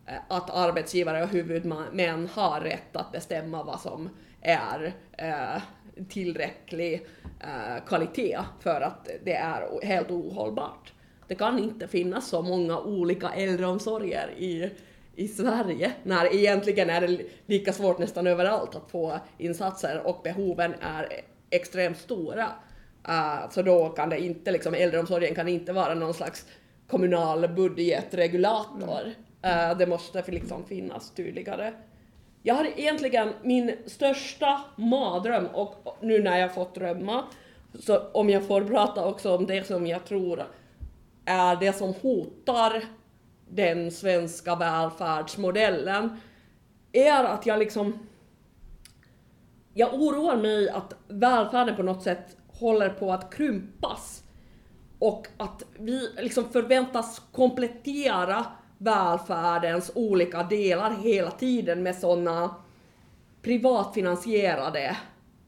[0.09, 4.09] uh, att arbetsgivare och huvudmän har rätt att bestämma vad som
[4.41, 4.93] är
[6.09, 7.07] tillräcklig
[7.87, 10.94] kvalitet för att det är helt ohållbart
[11.29, 14.71] det kan inte finnas så många olika äldreomsorger i,
[15.17, 20.75] i Sverige, när egentligen är det lika svårt nästan överallt att få insatser och behoven
[20.81, 21.09] är
[21.51, 22.49] extremt stora.
[23.09, 26.47] Uh, så då kan det inte, liksom, äldreomsorgen kan inte vara någon slags
[26.89, 29.15] kommunal budgetregulator.
[29.47, 31.73] Uh, det måste liksom finnas tydligare.
[32.43, 37.25] Jag har egentligen min största mardröm, och nu när jag fått drömma,
[37.81, 40.45] så om jag får prata också om det som jag tror
[41.25, 42.85] är det som hotar
[43.49, 46.21] den svenska välfärdsmodellen
[46.93, 47.99] är att jag liksom...
[49.75, 54.23] Jag oroar mig att välfärden på något sätt håller på att krympas
[54.99, 58.47] och att vi liksom förväntas komplettera
[58.79, 62.55] välfärdens olika delar hela tiden med sådana
[63.43, 64.97] privatfinansierade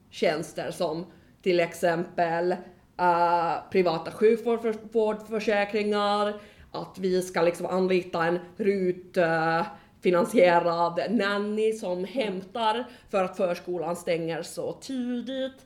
[0.09, 1.05] tjänster som
[1.41, 2.55] till exempel
[3.01, 6.33] uh, privata sjukvårdsförsäkringar,
[6.71, 9.61] att vi ska liksom anlita en RUT uh,
[10.01, 15.65] finansierad nanny som hämtar för att förskolan stänger så tidigt.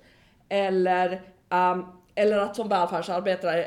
[0.49, 3.65] Eller, um, eller att som välfärdsarbetare,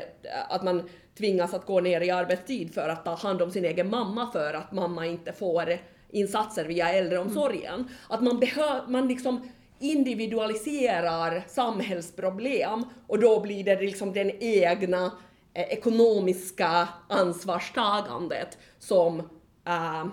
[0.49, 3.89] att man tvingas att gå ner i arbetstid för att ta hand om sin egen
[3.89, 5.77] mamma för att mamma inte får
[6.09, 7.73] insatser via äldreomsorgen.
[7.73, 7.87] Mm.
[8.09, 9.49] Att man, behöver, man liksom
[9.79, 15.11] individualiserar samhällsproblem och då blir det liksom den egna
[15.53, 19.19] eh, ekonomiska ansvarstagandet som
[19.65, 20.05] eh,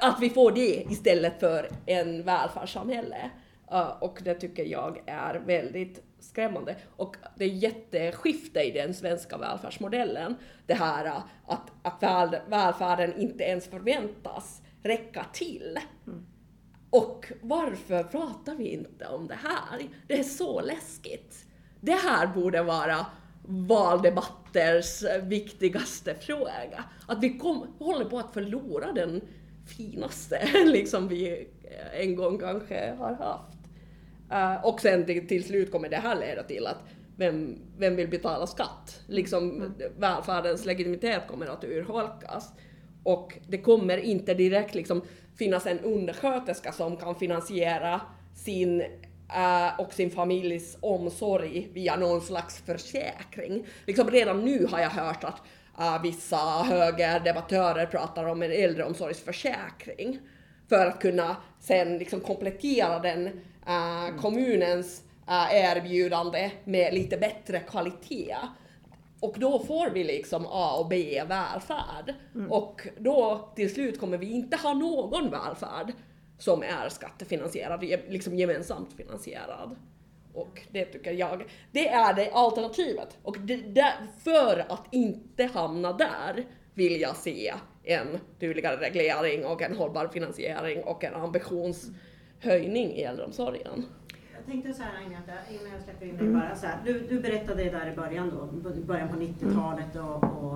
[0.00, 3.30] att vi får det istället för en välfärdssamhälle.
[3.72, 6.76] Uh, och det tycker jag är väldigt skrämmande.
[6.96, 10.36] Och det är jätteskifte i den svenska välfärdsmodellen.
[10.66, 15.78] Det här uh, att, att väl, välfärden inte ens förväntas räcka till.
[16.06, 16.26] Mm.
[16.96, 19.88] Och varför pratar vi inte om det här?
[20.06, 21.44] Det är så läskigt.
[21.80, 23.06] Det här borde vara
[23.46, 26.84] valdebatters viktigaste fråga.
[27.08, 29.20] Att vi kom, håller på att förlora den
[29.66, 31.48] finaste liksom vi
[31.92, 33.56] en gång kanske har haft.
[34.32, 36.78] Uh, och sen till, till, slut kommer det här leda till att
[37.16, 39.02] vem, vem vill betala skatt?
[39.06, 39.72] Liksom mm.
[39.98, 42.52] välfärdens legitimitet kommer att urholkas.
[43.06, 45.02] Och det kommer inte direkt liksom
[45.38, 48.00] finnas en undersköterska som kan finansiera
[48.34, 53.66] sin uh, och sin familjs omsorg via någon slags försäkring.
[53.86, 55.42] Liksom redan nu har jag hört att
[55.80, 60.18] uh, vissa högerdebattörer pratar om en äldreomsorgsförsäkring
[60.68, 65.02] för att kunna sen liksom komplettera den uh, kommunens
[65.50, 68.36] erbjudande med lite bättre kvalitet.
[69.20, 72.14] Och då får vi liksom A och B välfärd.
[72.34, 72.52] Mm.
[72.52, 75.92] Och då till slut kommer vi inte ha någon välfärd
[76.38, 79.76] som är skattefinansierad, liksom gemensamt finansierad.
[80.32, 83.18] Och det tycker jag, det är det alternativet.
[83.22, 83.92] Och det, det,
[84.24, 87.54] för att inte hamna där vill jag se
[87.84, 93.86] en tydligare reglering och en hållbar finansiering och en ambitionshöjning i äldreomsorgen.
[94.46, 96.40] Tänkte så här Agneta, innan jag släpper in dig mm.
[96.40, 100.54] bara så här, du, du berättade där i början då, början på 90-talet och, och,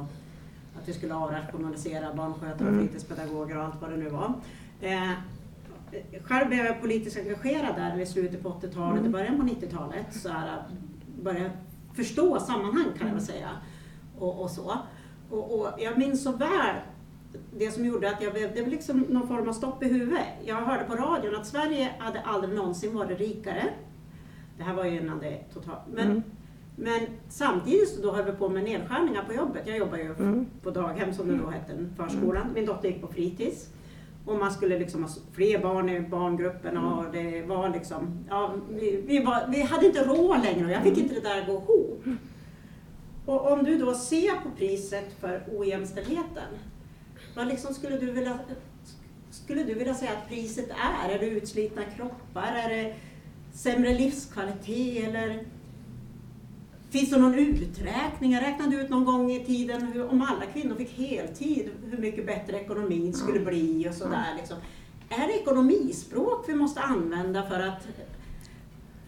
[0.78, 2.80] att vi skulle avrationalisera barnskötare och mm.
[2.80, 4.32] fritidspedagoger och allt vad det nu var.
[4.80, 5.12] Eh,
[6.22, 9.12] själv blev jag politiskt engagerad där i slutet på 80-talet och mm.
[9.12, 10.06] början på 90-talet.
[10.14, 10.62] Så här,
[11.22, 11.50] började
[11.94, 13.50] förstå sammanhang kan jag väl säga.
[14.18, 14.78] Och, och så.
[15.30, 16.76] Och, och, jag minns så väl
[17.58, 20.26] det som gjorde att jag blev, det var liksom någon form av stopp i huvudet.
[20.44, 23.64] Jag hörde på radion att Sverige hade aldrig någonsin varit rikare.
[24.56, 25.80] Det här var ju innan det totalt.
[25.92, 26.22] Men, mm.
[26.76, 29.62] men samtidigt så då höll vi på med nedskärningar på jobbet.
[29.66, 30.46] Jag jobbar ju mm.
[30.62, 32.46] på daghem som det då hette, förskolan.
[32.54, 33.68] Min dotter gick på fritids.
[34.26, 39.04] Och man skulle liksom ha fler barn i barngrupperna och det var liksom, ja, vi,
[39.06, 41.52] vi, var, vi hade inte råd längre och jag fick inte det där att gå
[41.52, 42.04] ihop.
[43.26, 46.48] Och om du då ser på priset för ojämställdheten,
[47.34, 48.38] vad liksom skulle du vilja
[49.30, 51.14] skulle du vilja säga att priset är?
[51.14, 52.52] Är det utslitna kroppar?
[52.52, 52.94] Är det
[53.52, 55.04] sämre livskvalitet?
[55.04, 55.44] Eller
[56.90, 58.32] Finns det någon uträkning?
[58.32, 62.26] Jag räknade ut någon gång i tiden hur, om alla kvinnor fick heltid, hur mycket
[62.26, 64.34] bättre ekonomin skulle bli och sådär.
[64.36, 64.56] Liksom.
[65.08, 67.88] Är det ekonomispråk vi måste använda för att,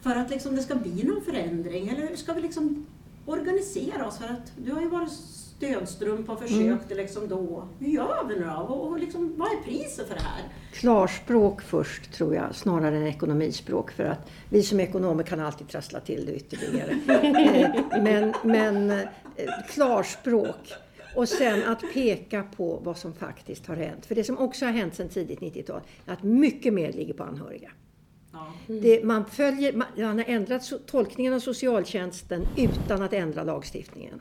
[0.00, 1.88] för att liksom det ska bli någon förändring?
[1.88, 2.86] Eller hur ska vi liksom
[3.26, 4.18] organisera oss?
[4.18, 5.12] För att du har ju varit
[5.62, 6.96] stödstrumpa och försökte mm.
[6.96, 7.68] liksom då.
[7.78, 8.52] Hur gör vi nu då?
[8.52, 10.42] Och, och liksom, vad är priset för det här?
[10.72, 13.90] Klarspråk först tror jag, snarare än ekonomispråk.
[13.90, 16.98] För att vi som ekonomer kan alltid trassla till det ytterligare.
[18.02, 19.06] Men, men eh,
[19.68, 20.72] klarspråk.
[21.16, 24.06] Och sen att peka på vad som faktiskt har hänt.
[24.06, 27.22] För det som också har hänt sedan tidigt 90-tal är att mycket mer ligger på
[27.22, 27.70] anhöriga.
[28.32, 28.52] Ja.
[28.66, 34.20] Det, man, följer, man, man har ändrat tolkningen av socialtjänsten utan att ändra lagstiftningen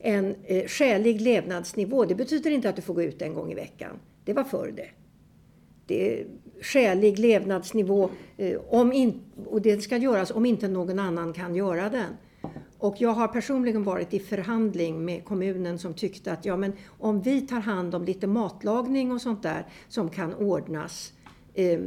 [0.00, 2.04] en eh, skälig levnadsnivå.
[2.04, 3.98] Det betyder inte att du får gå ut en gång i veckan.
[4.24, 4.88] Det var förr det.
[5.86, 6.26] det
[6.62, 11.90] skälig levnadsnivå eh, om in, och det ska göras om inte någon annan kan göra
[11.90, 12.16] den.
[12.78, 17.20] Och jag har personligen varit i förhandling med kommunen som tyckte att ja, men om
[17.20, 21.12] vi tar hand om lite matlagning och sånt där som kan ordnas.
[21.54, 21.80] Eh,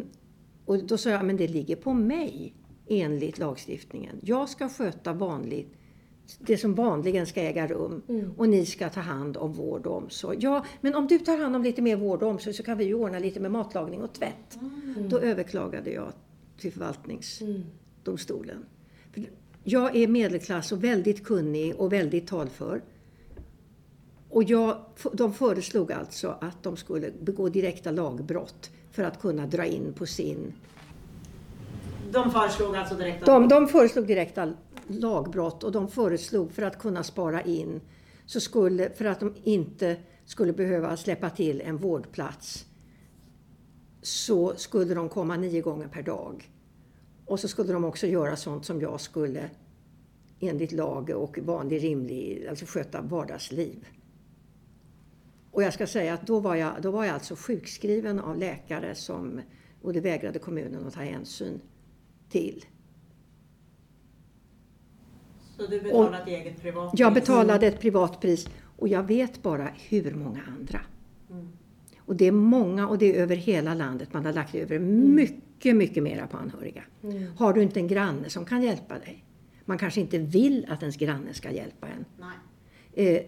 [0.66, 2.53] och då sa jag, men det ligger på mig
[2.88, 4.20] enligt lagstiftningen.
[4.22, 5.74] Jag ska sköta vanligt
[6.39, 8.01] det som vanligen ska äga rum.
[8.09, 8.32] Mm.
[8.38, 10.38] Och ni ska ta hand om vård och omsorg.
[10.41, 12.84] Ja, men om du tar hand om lite mer vård och omsorg så kan vi
[12.86, 14.59] ju ordna lite med matlagning och tvätt.
[14.61, 15.09] Mm.
[15.09, 16.14] Då överklagade jag
[16.57, 18.66] till förvaltningsdomstolen.
[19.11, 19.26] För
[19.64, 22.82] jag är medelklass och väldigt kunnig och väldigt talför.
[24.30, 24.78] Och jag,
[25.14, 30.06] de föreslog alltså att de skulle begå direkta lagbrott för att kunna dra in på
[30.06, 30.54] sin...
[32.12, 33.26] De föreslog alltså direkta...
[33.26, 34.54] De, de föreslog direkta
[34.88, 37.82] lagbrott och de föreslog för att kunna spara in,
[38.26, 42.66] så skulle, för att de inte skulle behöva släppa till en vårdplats,
[44.02, 46.52] så skulle de komma nio gånger per dag.
[47.26, 49.50] Och så skulle de också göra sånt som jag skulle
[50.39, 53.88] enligt lag och vanlig rimlig, alltså sköta vardagsliv.
[55.54, 58.95] Och jag ska säga att då var jag, då var jag alltså sjukskriven av läkare
[58.95, 59.41] som,
[59.82, 61.62] och det vägrade kommunen att ta hänsyn
[62.30, 62.66] till.
[65.58, 66.99] Så du betalade ett eget privatpris?
[66.99, 70.80] Jag betalade ett privatpris och jag vet bara hur många andra.
[71.30, 71.49] Mm.
[71.97, 74.14] Och det är många och det är över hela landet.
[74.14, 76.84] Man har lagt över mycket, mycket mera på anhöriga.
[77.38, 79.26] Har du inte en granne som kan hjälpa dig?
[79.66, 82.06] Man kanske inte vill att ens granne ska hjälpa en.
[82.93, 83.22] Eh,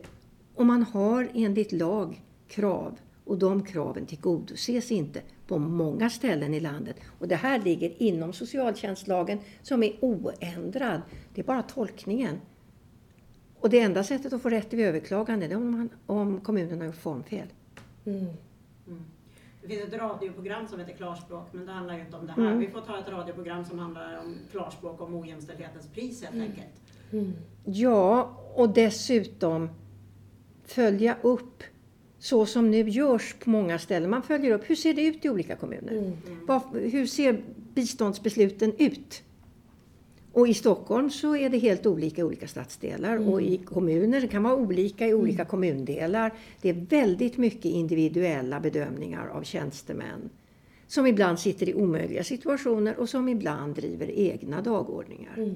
[0.56, 6.60] och man har enligt lag krav och de kraven tillgodoses inte på många ställen i
[6.60, 6.96] landet.
[7.20, 11.02] Och det här ligger inom socialtjänstlagen som är oändrad.
[11.34, 12.42] Det är bara tolkningen.
[13.60, 16.86] Och det enda sättet att få rätt vid överklagande är om, man, om kommunen har
[16.86, 17.48] gjort formfel.
[18.06, 18.26] Mm.
[19.62, 22.42] Det finns ett radioprogram som heter Klarspråk, men det handlar ju inte om det här.
[22.42, 22.60] Mm.
[22.60, 26.82] Vi får ta ett radioprogram som handlar om klarspråk om ojämställdhetens pris helt enkelt.
[27.12, 27.34] Mm.
[27.64, 29.70] Ja, och dessutom
[30.66, 31.64] följa upp
[32.20, 34.10] så som nu görs på många ställen.
[34.10, 35.92] Man följer upp, hur ser det ut i olika kommuner?
[35.92, 36.92] Mm.
[36.92, 37.42] Hur ser
[37.74, 39.24] biståndsbesluten ut?
[40.32, 44.28] Och i Stockholm så är det helt olika i olika stadsdelar och i kommuner det
[44.28, 46.34] kan vara olika i olika kommundelar.
[46.62, 50.30] Det är väldigt mycket individuella bedömningar av tjänstemän
[50.88, 55.34] som ibland sitter i omöjliga situationer och som ibland driver egna dagordningar.
[55.38, 55.56] Mm.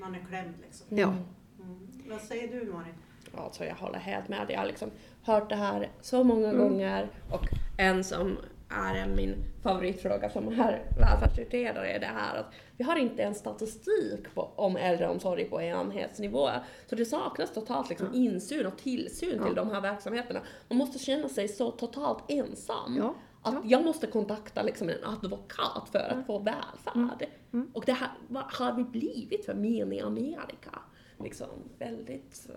[0.00, 0.98] Man är klämd liksom.
[0.98, 1.08] Ja.
[1.08, 1.74] Mm.
[2.08, 2.94] Vad säger du Marit?
[3.38, 4.46] Alltså jag håller helt med.
[4.48, 4.90] Jag har liksom
[5.22, 7.46] hört det här så många gånger och
[7.78, 13.22] en som är min favoritfråga som är välfärdsutredare är det här att vi har inte
[13.22, 16.48] en statistik på, om äldreomsorg på enhetsnivå.
[16.86, 19.46] Så det saknas totalt liksom insyn och tillsyn Ja.
[19.46, 20.40] till de här verksamheterna.
[20.68, 22.96] Man måste känna sig så totalt ensam.
[22.98, 23.14] Ja.
[23.42, 23.60] Att Ja.
[23.64, 27.28] jag måste kontakta liksom en advokat för att få välfärd.
[27.52, 27.70] Mm.
[27.74, 30.78] Och det här, vad har vi blivit för mini-Amerika?
[31.18, 32.48] Liksom väldigt...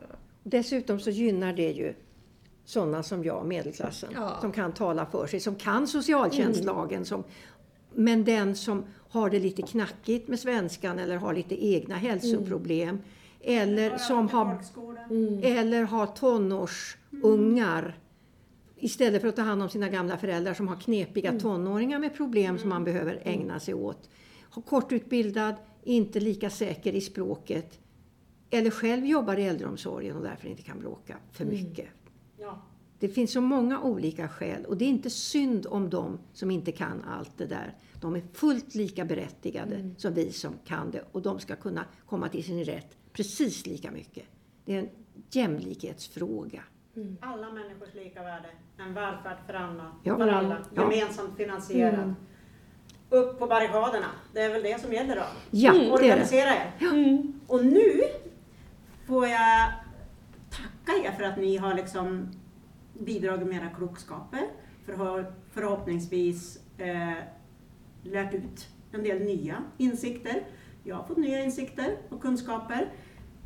[0.50, 1.94] Dessutom så gynnar det ju
[2.66, 4.38] sådana som jag, medelklassen, Ja.
[4.42, 7.06] som kan tala för sig, som kan socialtjänstlagen.
[7.06, 7.24] Som,
[7.94, 13.00] men den som har det lite knackigt med svenskan eller har lite egna hälsoproblem
[13.42, 14.60] eller som har
[15.44, 17.98] eller har tonårsungar
[18.76, 22.58] istället för att ta hand om sina gamla föräldrar som har knepiga tonåringar med problem
[22.58, 24.10] som man behöver ägna sig åt.
[24.50, 27.80] Har Kortutbildad, inte lika säker i språket
[28.50, 31.88] eller själv jobbar i äldreomsorgen och därför inte kan bråka för mycket.
[32.38, 32.62] Ja.
[33.00, 36.72] Det finns så många olika skäl och det är inte synd om dem som inte
[36.72, 37.76] kan allt det där.
[38.02, 42.30] De är fullt lika berättigade som vi som kan det och de ska kunna komma
[42.30, 44.24] till sin rätt precis lika mycket.
[44.66, 44.90] Det är en
[45.32, 46.64] jämlikhetsfråga.
[47.20, 48.50] Alla människors lika värde.
[48.78, 49.92] En välfärd för alla.
[50.04, 50.18] Ja.
[50.18, 50.66] För alla.
[50.74, 50.92] Ja.
[50.94, 52.14] Gemensamt finansierad.
[53.10, 54.08] Upp på barrikaderna.
[54.34, 55.22] Det är väl det som gäller då.
[55.52, 55.92] Ja, det är det.
[55.92, 56.74] Organisera er.
[57.48, 58.02] Och nu
[59.08, 59.72] får jag
[60.50, 62.32] tacka er för att ni har liksom
[63.00, 64.48] bidragit med era klokskaper.
[64.86, 67.14] För förhoppningsvis eh,
[68.04, 70.44] lärt ut en del nya insikter.
[70.84, 72.90] Jag har fått nya insikter och kunskaper.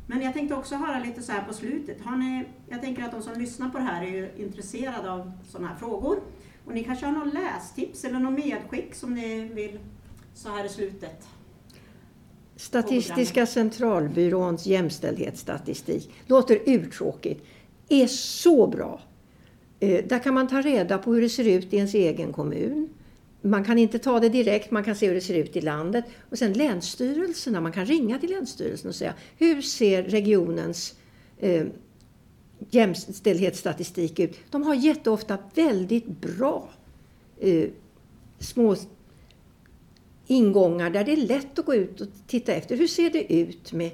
[0.06, 2.00] Men jag tänkte också höra lite så här på slutet.
[2.00, 5.32] Har ni, jag tänker att de som lyssnar på det här är ju intresserade av
[5.48, 6.20] sådana här frågor.
[6.64, 9.78] Och ni kanske har något lästips eller något medskick som ni vill
[10.34, 11.28] så här i slutet?
[12.62, 17.44] Statistiska centralbyråns jämställdhetsstatistik låter urtråkigt,
[17.88, 19.00] är så bra.
[19.80, 22.88] Eh, där kan man ta reda på hur det ser ut i ens egen kommun.
[23.40, 26.04] Man kan inte ta det direkt, man kan se hur det ser ut i landet.
[26.30, 30.94] Och sen länsstyrelserna, man kan ringa till länsstyrelsen och säga hur ser regionens
[31.38, 31.66] eh,
[32.70, 34.38] jämställdhetsstatistik ut?
[34.50, 36.68] De har jätteofta väldigt bra
[37.40, 37.68] eh,
[38.38, 38.76] små
[40.32, 42.76] ingångar där det är lätt att gå ut och titta efter.
[42.76, 43.90] Hur ser det ut med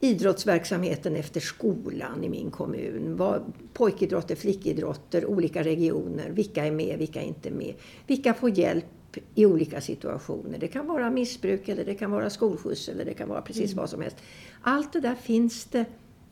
[0.00, 3.16] idrottsverksamheten efter skolan i min kommun?
[3.16, 6.30] Vad, pojkidrotter, flickidrotter, olika regioner.
[6.30, 7.74] Vilka är med, vilka är inte med?
[8.06, 10.58] Vilka får hjälp i olika situationer?
[10.58, 13.90] Det kan vara missbruk, eller det kan vara skolskjuts eller det kan vara precis vad
[13.90, 14.16] som helst.
[14.62, 15.84] Allt det där finns det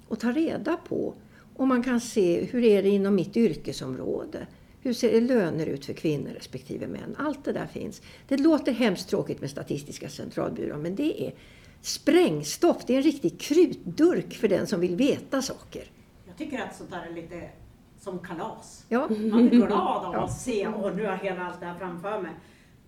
[0.08, 1.14] att ta reda på.
[1.56, 4.46] Och man kan se hur är det inom mitt yrkesområde.
[4.82, 7.16] Hur ser löner ut för kvinnor respektive män?
[7.18, 8.02] Allt det där finns.
[8.28, 11.32] Det låter hemskt tråkigt med Statistiska centralbyrån men det är
[11.80, 12.76] sprängstoff.
[12.86, 15.84] Det är en riktig krutdurk för den som vill veta saker.
[16.26, 17.48] Jag tycker att sånt där är lite
[18.00, 18.84] som kalas.
[18.88, 20.24] Ja, Man blir glad av Ja.
[20.24, 22.32] att se, och nu har jag hela allt det här framför mig.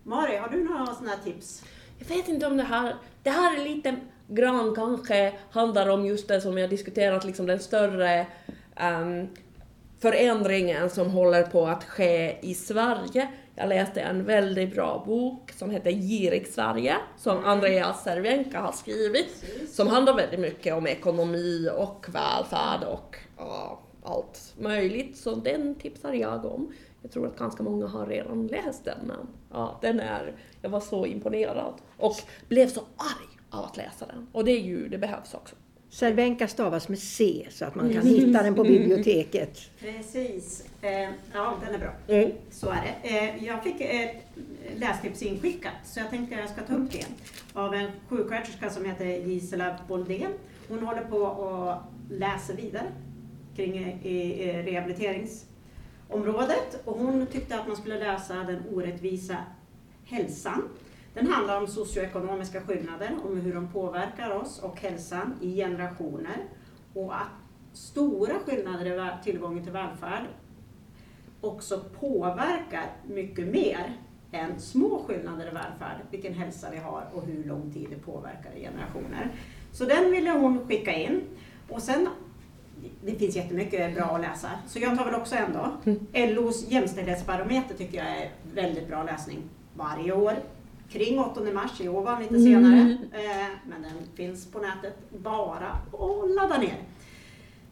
[0.03, 1.63] Mari, har du några sådana här tips?
[1.99, 2.95] Jag vet inte om det här...
[3.23, 3.95] Det här är lite
[4.27, 8.27] grann kanske handlar om just det som har diskuterat, liksom den större
[8.75, 9.27] ehm,
[10.03, 13.27] förändringen som håller på att ske i Sverige.
[13.55, 19.45] Jag läste en väldigt bra bok som heter Girig Sverige, som Andreas Cervenka har skrivit,
[19.71, 25.17] som handlar väldigt mycket om ekonomi och välfärd och ja, allt möjligt.
[25.17, 26.73] Så den tipsar jag om.
[27.01, 30.79] Jag tror att ganska många har redan läst den, men ja, den är, jag var
[30.79, 32.15] så imponerad och
[32.47, 34.27] blev så arg av att läsa den.
[34.31, 35.55] Och det är ju, det behövs också.
[35.93, 39.59] Cervenka stavas med C så att man kan hitta den på biblioteket.
[39.79, 40.65] Precis.
[40.81, 41.91] Eh, ja, den är bra.
[42.07, 42.31] Mm.
[42.51, 42.95] Så är det.
[43.17, 44.15] Eh, jag fick ett
[44.75, 47.05] lästips inskickat så jag tänkte jag ska ta upp det.
[47.53, 50.31] Av en sjuksköterska som heter Gisela Boldén.
[50.67, 51.75] Hon håller på och
[52.11, 52.91] läser vidare
[53.55, 59.37] kring eh, i, i rehabiliteringsområdet och hon tyckte att man skulle läsa Den orättvisa
[60.05, 60.63] hälsan.
[61.13, 66.37] Den handlar om socioekonomiska skillnader, om hur de påverkar oss och hälsan i generationer
[66.93, 67.29] och att
[67.73, 70.23] stora skillnader i tillgången till välfärd
[71.41, 73.97] också påverkar mycket mer
[74.31, 78.51] än små skillnader i välfärd, vilken hälsa vi har och hur lång tid det påverkar
[78.55, 79.31] i generationer.
[79.71, 81.21] Så den ville hon skicka in.
[81.69, 82.07] Och sen,
[83.01, 85.93] det finns jättemycket bra att läsa, så jag tar väl också en då.
[86.13, 89.43] LOs jämställdhetsbarometer tycker jag är väldigt bra läsning
[89.75, 90.33] varje år.
[90.93, 96.35] Kring 8 mars, i den lite senare, eh, men den finns på nätet bara att
[96.35, 96.77] ladda ner.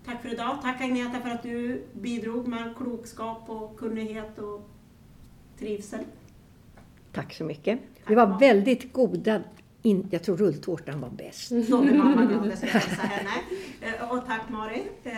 [0.06, 0.58] Tack för idag.
[0.62, 4.70] Tack Agneta för att du bidrog med klokskap och kunnighet och
[5.60, 6.00] trivsel.
[7.12, 7.80] Tack så mycket.
[8.08, 9.42] Det var väldigt goda...
[9.84, 11.48] In, jag tror rulltårtan var bäst.
[11.48, 13.30] Så blir mamma glad, ska jag hälsa henne.
[13.82, 15.12] Eh, Och tack Mari eh,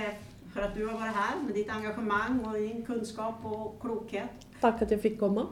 [0.54, 4.30] för att du har varit här med ditt engagemang och din kunskap och klokhet.
[4.60, 5.48] Tack att jag fick komma.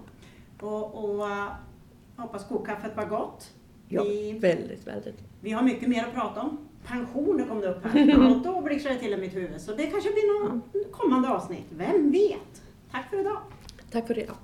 [0.62, 1.28] Och, och
[2.22, 3.50] hoppas kokkaffet var gott.
[3.88, 5.16] Ja, Vi, Väldigt, väldigt.
[5.42, 6.58] vi har mycket mer att prata om.
[6.88, 8.32] Pensioner kom det upp här.
[8.32, 9.62] Och då blixtrar det till i mitt huvud.
[9.62, 11.66] Så det kanske blir något kommande avsnitt.
[11.70, 12.62] Vem vet?
[12.92, 13.38] Tack för idag.
[13.92, 14.36] Tack för idag.